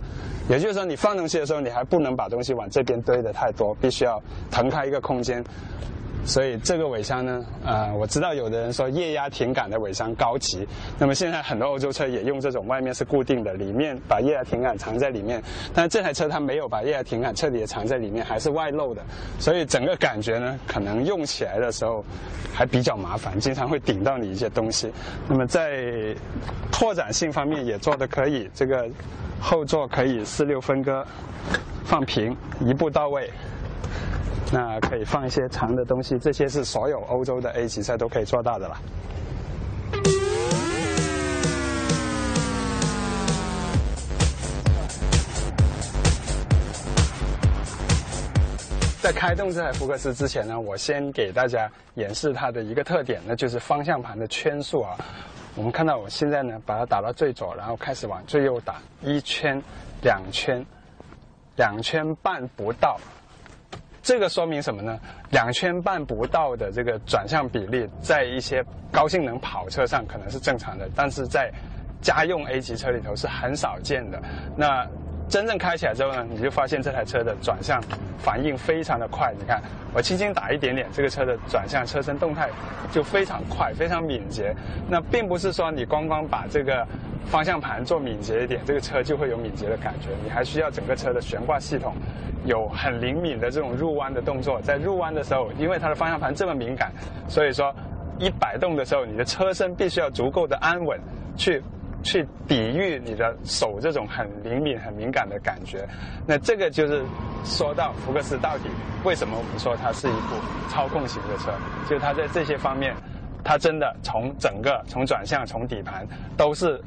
[0.50, 5.44] 也就是说，你放东西的时候，你还不能把东西往这边堆的太多，必须要腾开一个空间。
[6.26, 10.68] 所以这个尾箱呢，呃，我知道有的人说液压停杆的尾箱高级，
[11.00, 15.42] 那么现在很多欧洲车也用这种外面是固定的，里面把液压停杆藏在里面，
[15.74, 19.02] 但这台车它没有把液压停杆彻底的藏在里面，还是外露的，
[19.40, 22.04] 所以整个感觉呢，可能用起来的时候
[22.54, 24.92] 还比较麻烦，经常会顶到你一些东西。
[25.28, 26.16] 那么在
[26.72, 28.88] 拓展性方面也做的可以，这个
[29.40, 31.04] 后座可以四六分割，
[31.86, 33.32] 放平，一步到位。
[34.52, 38.78] 那可以放一些长的东西，这些是所有欧洲的 A 级车都可以做到的了。
[49.02, 54.96] 在开动这台福克斯之前呢，我先给大家演示它的一个特点，那就是方向盘的圈数啊。
[55.56, 59.60] 我们看到我现在呢，把它打到最左，然后开始往最右打，一圈、
[60.02, 60.64] 两圈、
[61.56, 63.00] 两圈半不到。
[64.10, 65.00] 这个说明什么呢？
[65.30, 71.52] 两圈半不到的这个转向比例，在一些高性能跑车上可能是正常的，但是在
[72.02, 74.20] 家用 A 级车里头是很少见的。
[74.58, 74.84] 那
[75.30, 77.80] 真正开起来之后呢，你就发现这台车的转向
[78.18, 79.32] 反应非常的快。
[79.38, 79.62] 你看，
[79.94, 82.50] 我轻轻打一点点，这个车的转向车身动态
[82.92, 84.56] 就非常快，非常敏捷。
[84.90, 86.84] 那并不是说你光光把这个
[87.26, 90.10] 方向盘做敏捷一点，这个车就会有敏捷的感觉。
[90.24, 91.94] 你还需要整个车的悬挂系统
[92.46, 94.60] 有很灵敏的这种入弯的动作。
[94.62, 96.92] 在入弯的时候，因为它的方向盘这么敏感，
[97.28, 97.74] 所以说
[98.18, 101.00] 一摆动的时候，你的车身必须要足够的安稳
[101.38, 101.62] 去。
[102.02, 105.86] 去抵御你的手这种很灵敏、很敏感的感觉，
[106.26, 107.04] 那这个就是
[107.44, 108.70] 说到福克斯到底
[109.04, 110.36] 为什么我们说它是一部
[110.70, 111.52] 操控型的车，
[111.90, 112.96] 就是它在这些方面，
[113.44, 116.08] 它真的从整个从转向、从底盘
[116.38, 116.82] 都是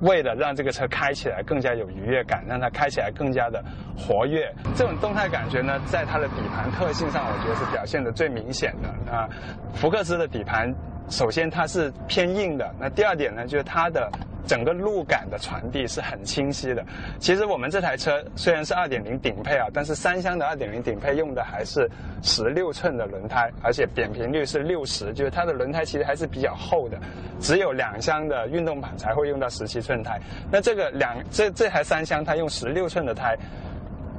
[0.00, 3.62] 为了让这个车开起来更加有愉悦感，让它开起来更加的
[3.96, 9.28] 活跃，这种动态感觉呢，在它的底盘特性上，我觉得是表现的最明显的啊。
[9.72, 10.72] 福克斯的底盘，
[11.08, 14.10] 首先它是偏硬的，那第二点呢，就是它的。
[14.46, 16.84] 整个路感的传递是很清晰的。
[17.18, 21.90] 其实我们这台车虽然是2.0顶配啊，但是三厢的2.0顶配用的还是
[22.22, 26.98] 16寸的轮胎，而且扁平率是60，就是它的轮胎其实还是比较厚的。
[27.40, 30.20] 只有两厢的运动版才会用到17寸胎。
[30.52, 33.34] 那这个两这这台三厢它用16寸的胎。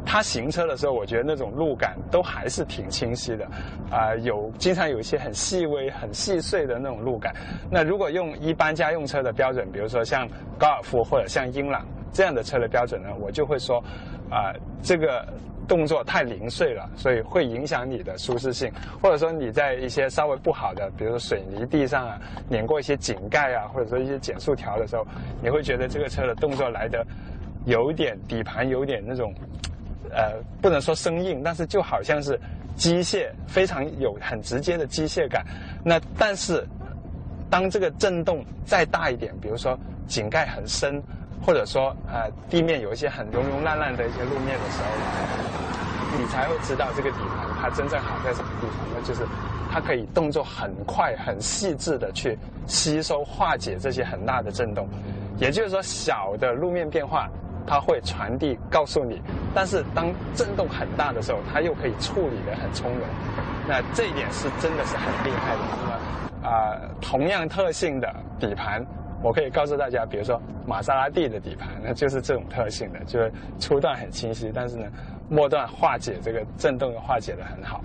[0.05, 3.45] 它行车的时候，我觉得那种路感都还是挺清晰的，
[3.89, 7.35] 啊，有经常有一些很细微、很细碎的那种路感。
[7.71, 10.27] 那如果用一般家用车的标准，比如说像
[10.59, 13.83] 高尔夫或者像英朗这样的车的标准呢，我就会说，
[14.29, 15.27] 啊，这个
[15.67, 18.71] 动作太零碎了，所以会影响你的舒适性。
[19.01, 25.05] 或者说你在一些稍微不好的，比如说水泥地上啊，碾过一些井盖啊，或者说一些减速条的时候，
[25.41, 27.03] 你会觉得这个车的动作来的
[27.65, 29.33] 有点底盘有点那种。
[30.11, 32.39] 呃，不能说生硬，但是就好像是
[32.75, 35.45] 机械，非常有很直接的机械感。
[35.83, 36.67] 那但是，
[37.49, 39.77] 当这个震动再大一点，比如说
[40.07, 41.01] 井盖很深，
[41.45, 48.77] 或者说呃地面有一些很融融烂烂的一些路面的时候，你才会知道这个底盘它真正好在什么地方。
[48.93, 49.25] 那就是
[49.71, 52.37] 它可以动作很快、很细致的去
[52.67, 54.87] 吸收化解这些很大的震动。
[55.37, 57.29] 也就是说，小的路面变化。
[57.67, 59.21] 它会传递告诉你，
[59.53, 63.01] 但是当震动很大的时候，它又可以处理的很从容。
[63.67, 65.61] 那这一点是真的是很厉害的。
[65.81, 68.85] 那么啊，同样特性的底盘，
[69.23, 74.85] 我可以告诉大家，比如说玛莎拉蒂的底盘，那就是这种特性的，就是初段很清晰，但是呢，
[75.27, 77.83] 末段化解这个震动又化解的很好。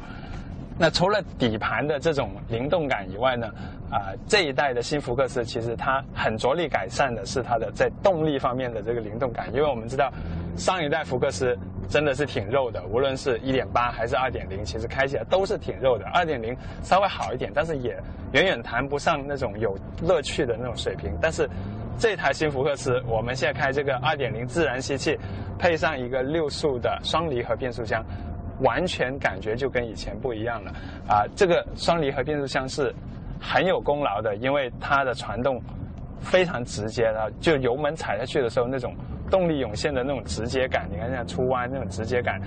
[0.81, 3.49] 那除了底盘的这种灵动感以外呢，
[3.91, 10.11] 啊，这一代的新福克斯其实它很着力改善的是它的在动力方面的这个灵动感，因为我们知道
[10.57, 11.55] 上一代福克斯
[11.87, 16.07] 真的是挺肉的，无论是一点八还是二点零，其实开起来都是挺肉的。
[16.14, 17.95] 二点零稍微好一点，但是也
[18.33, 21.14] 远远谈不上那种有乐趣的那种水平。
[21.20, 21.47] 但是
[21.99, 25.14] 这台新福克斯，我们现在开这个二点零自然吸气，
[25.59, 28.03] 配上一个六速的双离合变速箱。
[28.61, 30.72] 完全感觉就跟以前不一样了，
[31.08, 32.94] 啊，这个双离合变速箱是
[33.40, 35.61] 很有功劳的，因为它的传动
[36.20, 38.94] 非常直接的，就油门踩下去的时候那种
[39.30, 42.40] 动力涌现的那种直接感，你看像出弯那种直接感，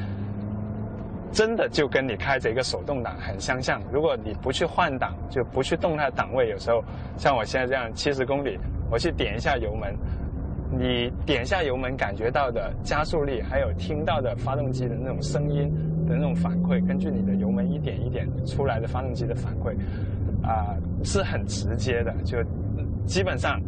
[1.31, 3.81] 真的就跟你开着一个手动挡很相像。
[3.91, 6.83] 如果你不去换挡，就不去动它的档位，有时候
[7.17, 8.59] 像我现在这样七十公里，
[8.91, 9.95] 我去点一下油门。
[10.75, 15.71] 你点下油门感觉到的加速力，还有听到的发动机的那种声音
[16.07, 19.75] 的那种反馈，根据你的油门一点一点出来的发动机的反馈，
[20.43, 22.11] 啊，是很直接的。
[22.23, 22.37] 就
[23.05, 23.61] 基本上，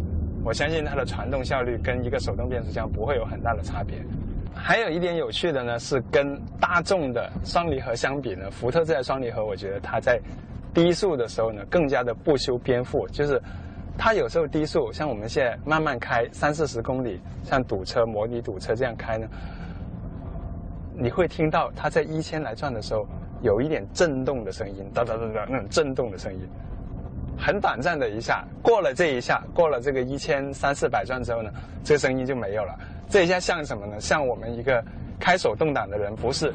[0.44, 3.98] 我相信它的传动效率跟一个手动变速箱不会有很大的差别。
[4.54, 10.20] 还有一点有趣的呢，是跟大众的双离合相比呢，福特这台双离合，我觉得它在
[10.74, 13.40] 低速的时候呢，更加的不修边幅，就是。
[13.98, 19.28] 它有时候低速，像我们现在慢慢开三四十公里，像堵车、模拟堵车这样开呢，
[20.94, 23.08] 你会听到它在一千来转的时候
[23.42, 26.40] 有一点震动的声音，哒哒哒哒那种震动的声音，
[27.38, 31.50] 很短暂的一下，过了这一下，过了这个一千三四百转之后呢，
[31.84, 32.78] 这个声音就没有了。
[33.10, 34.00] 这一下像什么呢？
[34.00, 34.84] 像我们一个
[35.20, 36.54] 开手动挡的人，不是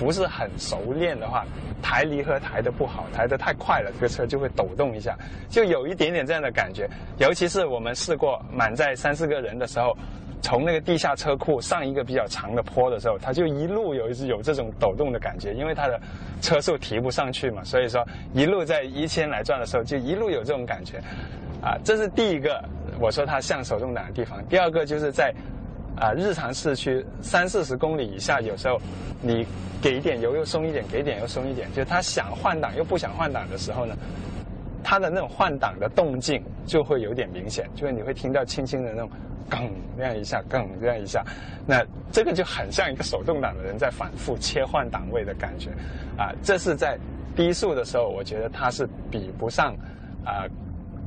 [0.00, 1.44] 不是很熟练的话。
[1.82, 5.16] 抬离合抬的不好，抬的太快了，这个车就会抖动一下，
[5.48, 6.86] 就有一点点这样的感觉。
[7.16, 9.96] 尤其是我们试过满载三四个人的时候，
[10.42, 15.98] 从那个地下车库上一个比较长的坡的时候，它就一路有一有这种抖动的感觉，因为它的
[16.42, 20.98] 车速提不上去嘛，所以说一路在一千来转的时候就一路有这种感觉。
[21.62, 22.62] 啊，这是第一个
[23.00, 24.38] 我说它像手动挡的地方。
[24.48, 25.34] 第二个就是在。
[26.00, 28.80] 啊，日常市区三四十公里以下，有时候
[29.20, 29.46] 你
[29.82, 33.94] 给一点油又松一点，给点又松一点，就他想换挡又不想换挡的时候呢，
[34.82, 39.10] 他的那种换挡的动静就会有点明显，就是你会听到轻轻的那种
[39.50, 41.22] “哽”这样一下，“哽”这样一下，
[41.66, 45.68] 那这个就很像一个手动挡的人在反复切换档位的感觉，
[46.16, 46.98] 啊，这是在
[47.36, 49.74] 低速的时候，我觉得它是比不上
[50.24, 50.48] 啊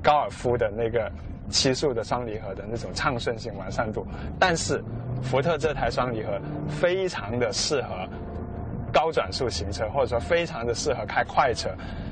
[0.03, 1.11] 高尔夫的那个。
[1.49, 4.05] 七速的双离合的那种畅顺性、完善度，
[4.39, 4.83] 但是
[5.21, 8.07] 福特这台双离合非常的适合
[8.91, 11.69] 高转速行车，或者说非常的适合开快车。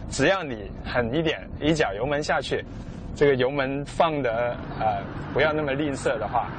[0.10, 2.64] 只要你狠一点，一脚油门下去，
[3.16, 5.02] 这个油门放的呃
[5.34, 6.50] 不要那么吝啬的话，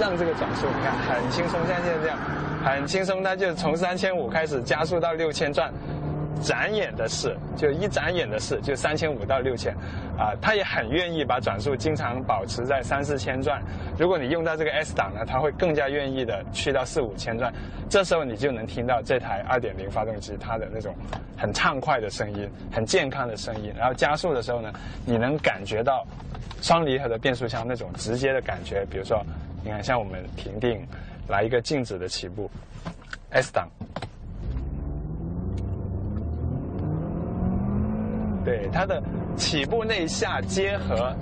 [0.00, 2.18] 让这个转速你看很轻松，像现在这样
[2.64, 5.72] 很轻松，它就从三千五开始加速到六千转，
[6.42, 9.74] 眨眼的事，就一眨眼的事，就三千五到六千，
[10.18, 13.62] 啊，他也很愿意把转速经常保持在三四千转。
[13.98, 17.52] 如果你用到这个 S 档呢，他会更加愿意的去到四五千转。
[17.88, 20.94] 这时候你就能听到这台2.0发动机它的那种
[21.36, 23.72] 很畅快的声音，很健康的声音。
[23.76, 24.72] 然后加速的时候呢，
[25.06, 26.04] 你能感觉到
[26.60, 28.84] 双离合的变速箱那种直接的感觉。
[28.90, 29.24] 比如说，
[29.62, 30.84] 你看像我们停定，
[31.28, 32.50] 来一个静止的起步
[33.30, 33.68] ，S 档。
[38.44, 39.02] 对它的
[39.36, 41.12] 起步那一下结合，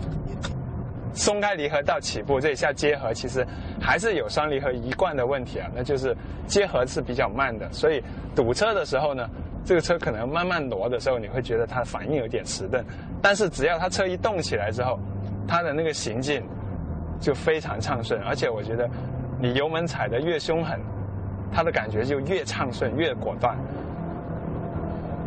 [1.14, 3.46] 松开离合到起步这一下结合，其实
[3.80, 6.16] 还是有双离合一贯的问题啊，那就是
[6.46, 8.02] 结合是比较慢的，所以
[8.34, 9.28] 堵车的时候呢，
[9.64, 12.84] 这个车可能慢慢挪的时候，你会觉得它反应有点迟钝，
[13.20, 14.98] 但是只要它车一动起来之后，
[15.46, 16.42] 它的那个行进
[17.20, 18.88] 就非常畅顺，而且我觉得
[19.38, 20.80] 你油门踩得越凶狠，
[21.52, 23.56] 它的感觉就越畅顺越果断。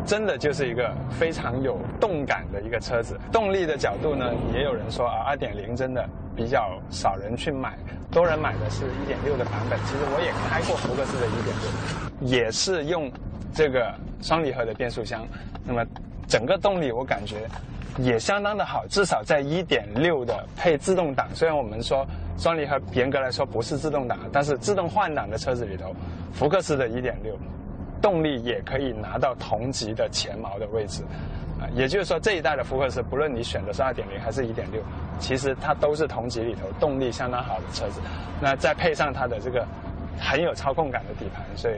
[0.05, 3.19] 真的就是一个非常有动感的一个车子。
[3.31, 7.77] 动力的角度呢，也有人说啊，二点零真的比较少人去买，
[8.11, 9.79] 多人买的是一点六的版本。
[9.85, 13.11] 其实我也开过福克斯的一点六，也是用
[13.53, 15.25] 这个双离合的变速箱。
[15.65, 15.83] 那么
[16.27, 17.47] 整个动力我感觉
[17.97, 21.27] 也相当的好，至少在一点六的配自动挡。
[21.33, 22.05] 虽然我们说
[22.37, 25.95] 双离合严格来说不是自动挡，但是自动换挡的车子里头，
[26.31, 27.35] 福克斯的一点六。
[28.01, 31.03] 动力也可以拿到同级的前茅的位置，
[31.59, 34.81] 啊，也就是说这一代的福克斯，不论你选的是二点零还是一点六，
[35.19, 37.99] 其实它都是同级里头动力相当好的车子。
[38.41, 39.65] 那再配上它的这个
[40.19, 41.75] 很有操控感的底盘，所以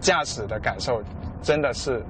[0.00, 1.02] 驾驶的感受
[1.42, 2.02] 真的是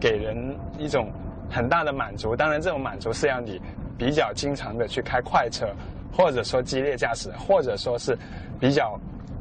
[0.00, 1.12] 给人一种
[1.50, 2.34] 很大的满足。
[2.34, 3.60] 当然，这种满足是要你
[3.96, 5.68] 比较经常的去开快车，
[6.12, 8.18] 或者说激烈驾驶，或者说是
[8.58, 8.98] 比较。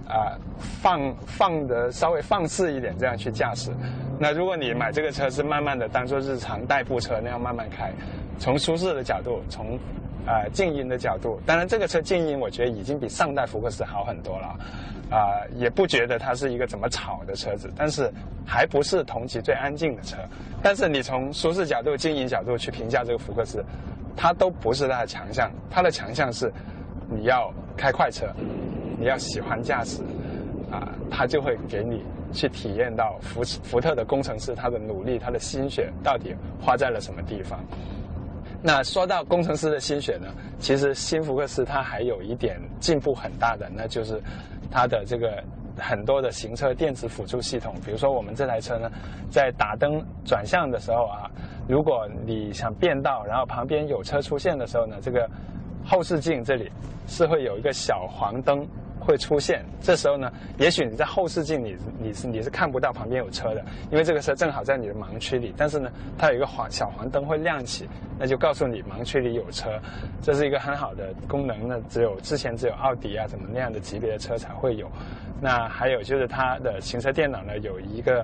[0.07, 0.37] 啊，
[0.81, 3.71] 放放的稍微放肆一点，这样去驾驶。
[4.17, 7.91] 那如果你买这个车是慢慢的当做日常代步车那样慢慢开，
[8.39, 9.77] 从舒适的角度，从
[10.25, 14.47] 啊静音的角度，当然这个车静音我觉得已经比上代福克斯好很多了，
[15.11, 18.11] 啊也不觉得它是一个怎么吵的车子，但是
[18.45, 20.17] 还不是同级最安静的车。
[20.63, 23.63] 但是你从舒适角度、静音角度去评价这个福克斯，
[24.15, 26.51] 它都不是它的强项，它的强项是
[27.09, 28.25] 你要开快车。
[28.97, 30.01] 你要喜欢驾驶，
[30.71, 37.59] 啊，他就会给你去体验到福福特的工程师他的努力，他的心血到底花在了什么地方。
[38.63, 40.27] 那说到工程师的心血呢，
[40.57, 44.19] 其实新福克斯它还有一点进步很大的，那就是
[44.71, 45.43] 它的这个
[45.77, 47.75] 很多的行车电子辅助系统。
[47.85, 48.89] 比如说我们这台车呢，
[49.29, 51.29] 在打灯转向的时候啊，
[51.69, 55.29] 如果你想变道，然后旁边有车出现的时候呢，这个
[55.85, 56.69] 后视镜这里
[57.05, 58.67] 是会有一个小黄灯。
[59.07, 65.53] 会出现，这时候呢，也许你在后视镜里，你是你是看不到旁边有车的，因为这个车正好在你的盲区里。
[65.55, 67.87] 但是呢，它有一个黄小黄灯会亮起，
[68.19, 69.79] 那就告诉你盲区里有车，
[70.21, 71.69] 这是一个很好的功能。
[71.69, 74.91] 那只有之前只有奥迪啊怎么那样的级别的车才会有。
[75.39, 78.19] 那还有就是它的行车电脑呢，有一个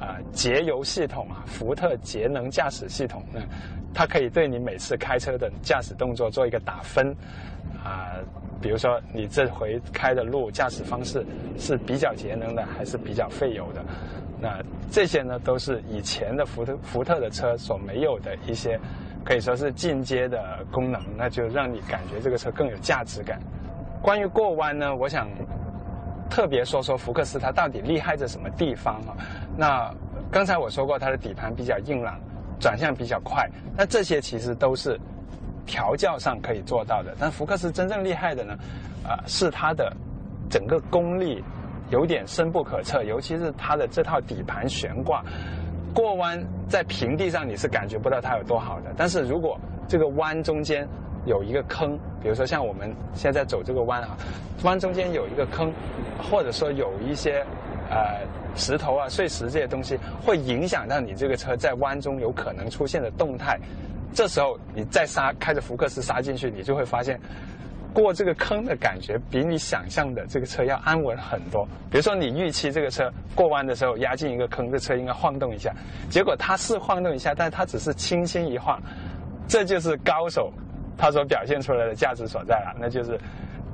[0.00, 3.40] 啊节油系统啊，福特节能驾驶系统，呢
[3.94, 7.14] 它可以对你每次开车的驾驶动作做一个打分
[7.84, 8.16] 啊。
[8.62, 11.22] 比如说，你这回开的路驾驶方式
[11.58, 13.84] 是比较节能的，还是比较费油的？
[14.40, 14.58] 那
[14.90, 18.80] 这些呢，都是以前的福特福特的车所没有的一些，
[19.22, 23.38] 可以说是进阶的功能，那就让你感觉这个车更有价值感。
[24.00, 25.28] 关于过弯呢，我想
[26.30, 29.12] 特别说说福克斯它到底厉害在什么地方啊？
[29.58, 29.94] 那
[30.30, 32.18] 刚才我说过，它的底盘比较硬朗，
[32.58, 34.98] 转向比较快，那这些其实都是。
[35.66, 38.54] 调教上可以做到的，但福克斯真正厉害的呢，
[39.04, 39.92] 啊，是它的
[40.50, 41.42] 整个功力
[41.90, 45.24] 有点深不可测，尤其是它的这套底盘悬挂，
[45.94, 49.58] 过弯在平地上你是感觉不到它有多好的，但是如果
[49.88, 50.88] 这个弯中间
[51.26, 54.16] 有一个坑，比如说像我们现在走这个弯啊，
[54.62, 55.72] 弯中间有一个坑，
[56.18, 57.44] 或者说有一些
[57.90, 63.58] 呃石头啊、碎石这些东西，会影响到你这个车在弯中有可能出现的动态。
[64.14, 67.20] 这时候你再刹，开着福克斯刹进去，你就会发现，
[67.92, 71.66] 过这个坑的感觉比你想象的这个车要安稳很多。
[71.90, 75.74] 比如说你预期这个车过弯的时候压进一个坑，这车应该晃动一下，
[76.08, 78.80] 结果它是晃动一下，但是它只是轻轻一晃，
[79.48, 80.52] 这就是高手
[80.96, 83.18] 他所表现出来的价值所在了，那就是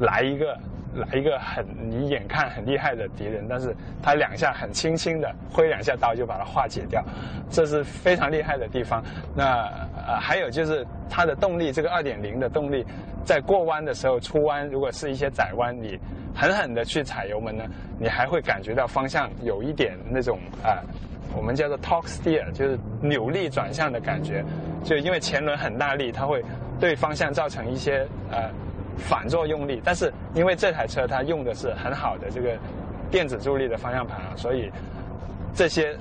[0.01, 0.59] 来一个。
[0.95, 7.03] 来一个很你眼看很厉害的敌人，但是他两下很轻轻的挥两下刀就把它化解掉，
[7.51, 9.03] 这是非常厉害的地方。
[9.35, 9.71] 那
[10.07, 12.85] 呃还有就是它的动力，这个二点零的动力，
[13.25, 15.99] 在过弯的时候出弯，如果是一些窄弯，你
[16.35, 17.65] 狠狠的去踩油门呢，
[17.99, 20.83] 你还会感觉到方向有一点那种啊
[21.37, 24.45] 我们叫做 torque steer，就是扭力转向的感觉。
[24.83, 26.43] 就因为前轮很大力，它会
[26.81, 28.51] 对方向造成一些呃
[29.01, 29.81] 反作用力。
[29.83, 32.57] 但是因为这台车它用的是很好的这个
[33.11, 34.71] 电子助力的方向盘啊，所以
[35.53, 35.97] 这些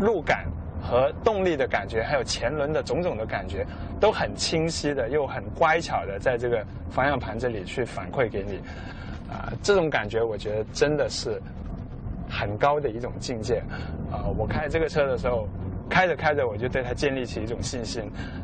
[0.00, 0.46] 路感
[0.80, 3.66] 和动力的感觉，还有前轮的种种的感觉，
[4.00, 8.60] 都很清晰的，又很乖巧的在这个方向盘这里去反馈给你。
[9.28, 11.42] 啊，这种感觉我觉得真的是
[12.30, 13.60] 很高的一种境界。
[14.10, 15.48] 啊，我开这个车的时候，
[15.88, 18.02] 开着开着我就对它建立起一种信心。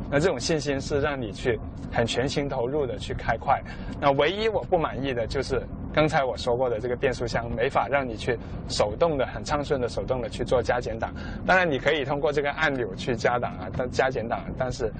[0.09, 1.59] 那这种信心是让你去
[1.91, 3.61] 很全心投入的去开快。
[3.99, 5.61] 那唯一我不满意的就是
[5.93, 8.37] 刚才我说过的这个变速箱没法让你去
[8.67, 11.13] 手动的很畅顺的手动的去做加减档。
[11.45, 14.91] 当然你可以通过这个按钮去加档啊，但加减档，但是。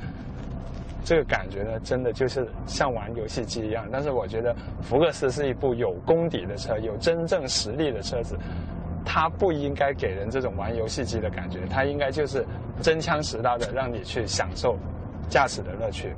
[1.06, 3.86] 这个感觉呢，真的就是像玩游戏机一样。
[3.92, 8.38] 但是我觉得福克斯是一部有功底的车，有真正实力的车子，
[9.06, 12.46] 它不应该给人这种玩游戏机的感觉，它应该就是
[12.82, 14.78] 真枪实刀的让你去享受
[15.30, 16.14] 驾驶的乐趣。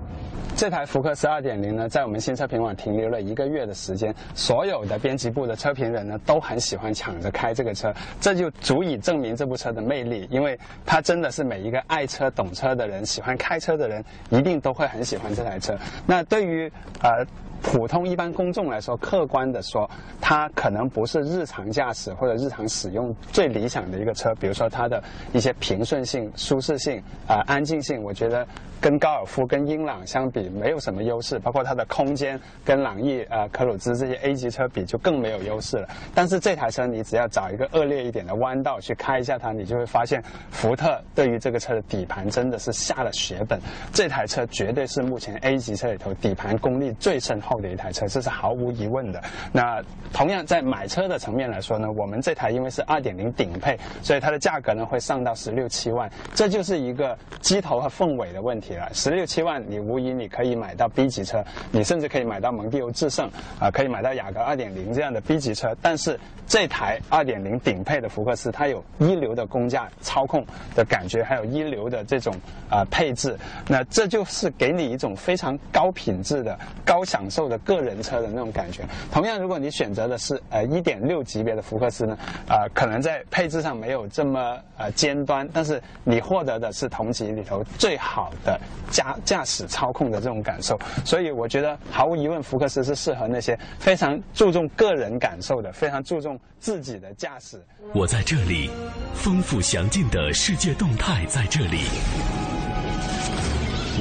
[0.55, 15.77] 这台福克斯2.0呢，在我们新车评网停留了一个月的时间，所有的编辑部的车评人呢，都很喜欢抢着开这个车，这就足以证明这部车的魅力，因为它真的是每一个爱车、懂车的人、喜欢开车的人，一定都会很喜欢这台车。
[16.05, 16.71] 那对于
[17.01, 17.25] 呃。
[17.65, 19.89] 普通一般公众来说，客观的说，
[20.21, 24.33] 它可能不是日常驾驶或者日常使用最理想的一个车。
[24.35, 25.03] 比如说它的
[25.33, 28.47] 一些平顺性、舒适性、啊安静性，我觉得
[28.79, 31.39] 跟高尔夫、跟英朗相比没有什么优势。
[31.39, 35.89] 包括它的空间跟朗逸、呃科鲁兹这些 A 级车比就更没有优势了。
[36.13, 43.59] 但是这台车你只要找一个恶劣一点的弯道去开一下它，你就会发现福特对于这个车的底盘真的是下了血本。
[43.91, 47.54] 这台车绝对是目前 A 级车里头底盘功力最深厚。
[47.59, 49.21] 的一台车，这是毫无疑问的。
[49.51, 49.81] 那
[50.13, 58.89] 同样在买车的层面来说呢，我们这台因为是二点零顶配，所以它的价格呢会上到十六七万，这就是一个机头和凤尾的问题了。
[58.93, 63.29] 十六七万，你无疑你可以买到 B 级车，你甚至可以买到蒙迪欧致胜
[63.59, 65.75] 啊，可以买到雅阁二点零这样的 B 级车。
[65.81, 70.45] 但是这台二点零顶配的福克斯，它有一流的工价操控
[70.75, 72.35] 的感觉，还有一流的这种
[72.69, 73.37] 啊配置，
[73.67, 77.44] 那这就是给你一种非常高品质的高享受。
[77.47, 78.83] 的个人车的那种感觉。
[79.11, 82.17] 同样，如果你选择的是呃一点六级别的福克斯呢，
[82.47, 90.77] 啊，可能在配置上没有这么呃尖端，但是你获得的是同级里头最好的驾驾驶操控的这种感受。
[91.03, 97.61] 所以，我觉得毫无疑问，福克斯是适合那些非常注重个人感受的，非常注重自己的驾驶。
[97.93, 98.69] 我在这里，
[99.13, 101.81] 丰富详尽的世界动态在这里，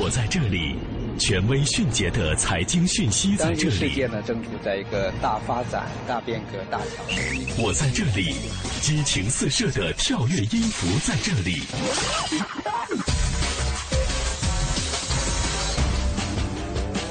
[0.00, 0.93] 我在这里。
[1.18, 3.70] 权威迅捷的财经讯息在这里。
[3.70, 7.16] 世界呢正处在一个大发展、大变革、大调整。
[7.64, 8.34] 我在这里，
[8.80, 11.62] 激情四射的跳跃音符在这里。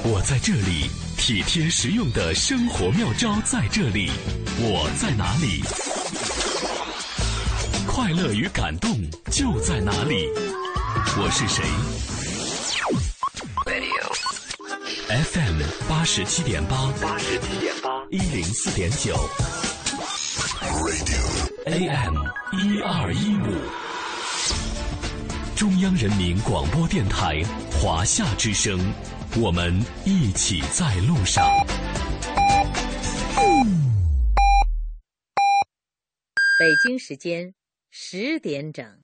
[0.06, 4.10] 我在这里，体贴实用的生活妙招在这里。
[4.58, 5.62] 我在哪里？
[7.86, 8.90] 快乐与感动
[9.30, 10.28] 就在哪里？
[11.16, 11.64] 我是谁
[15.08, 19.16] ？FM 八十七点八，八十七点八，一零四点九
[21.66, 22.14] ，AM
[22.52, 23.58] 一二一五，
[25.56, 28.78] 中央人民广播电台华夏之声，
[29.36, 31.44] 我们一起在路上。
[36.60, 37.52] 北京时间
[37.90, 39.03] 十点整。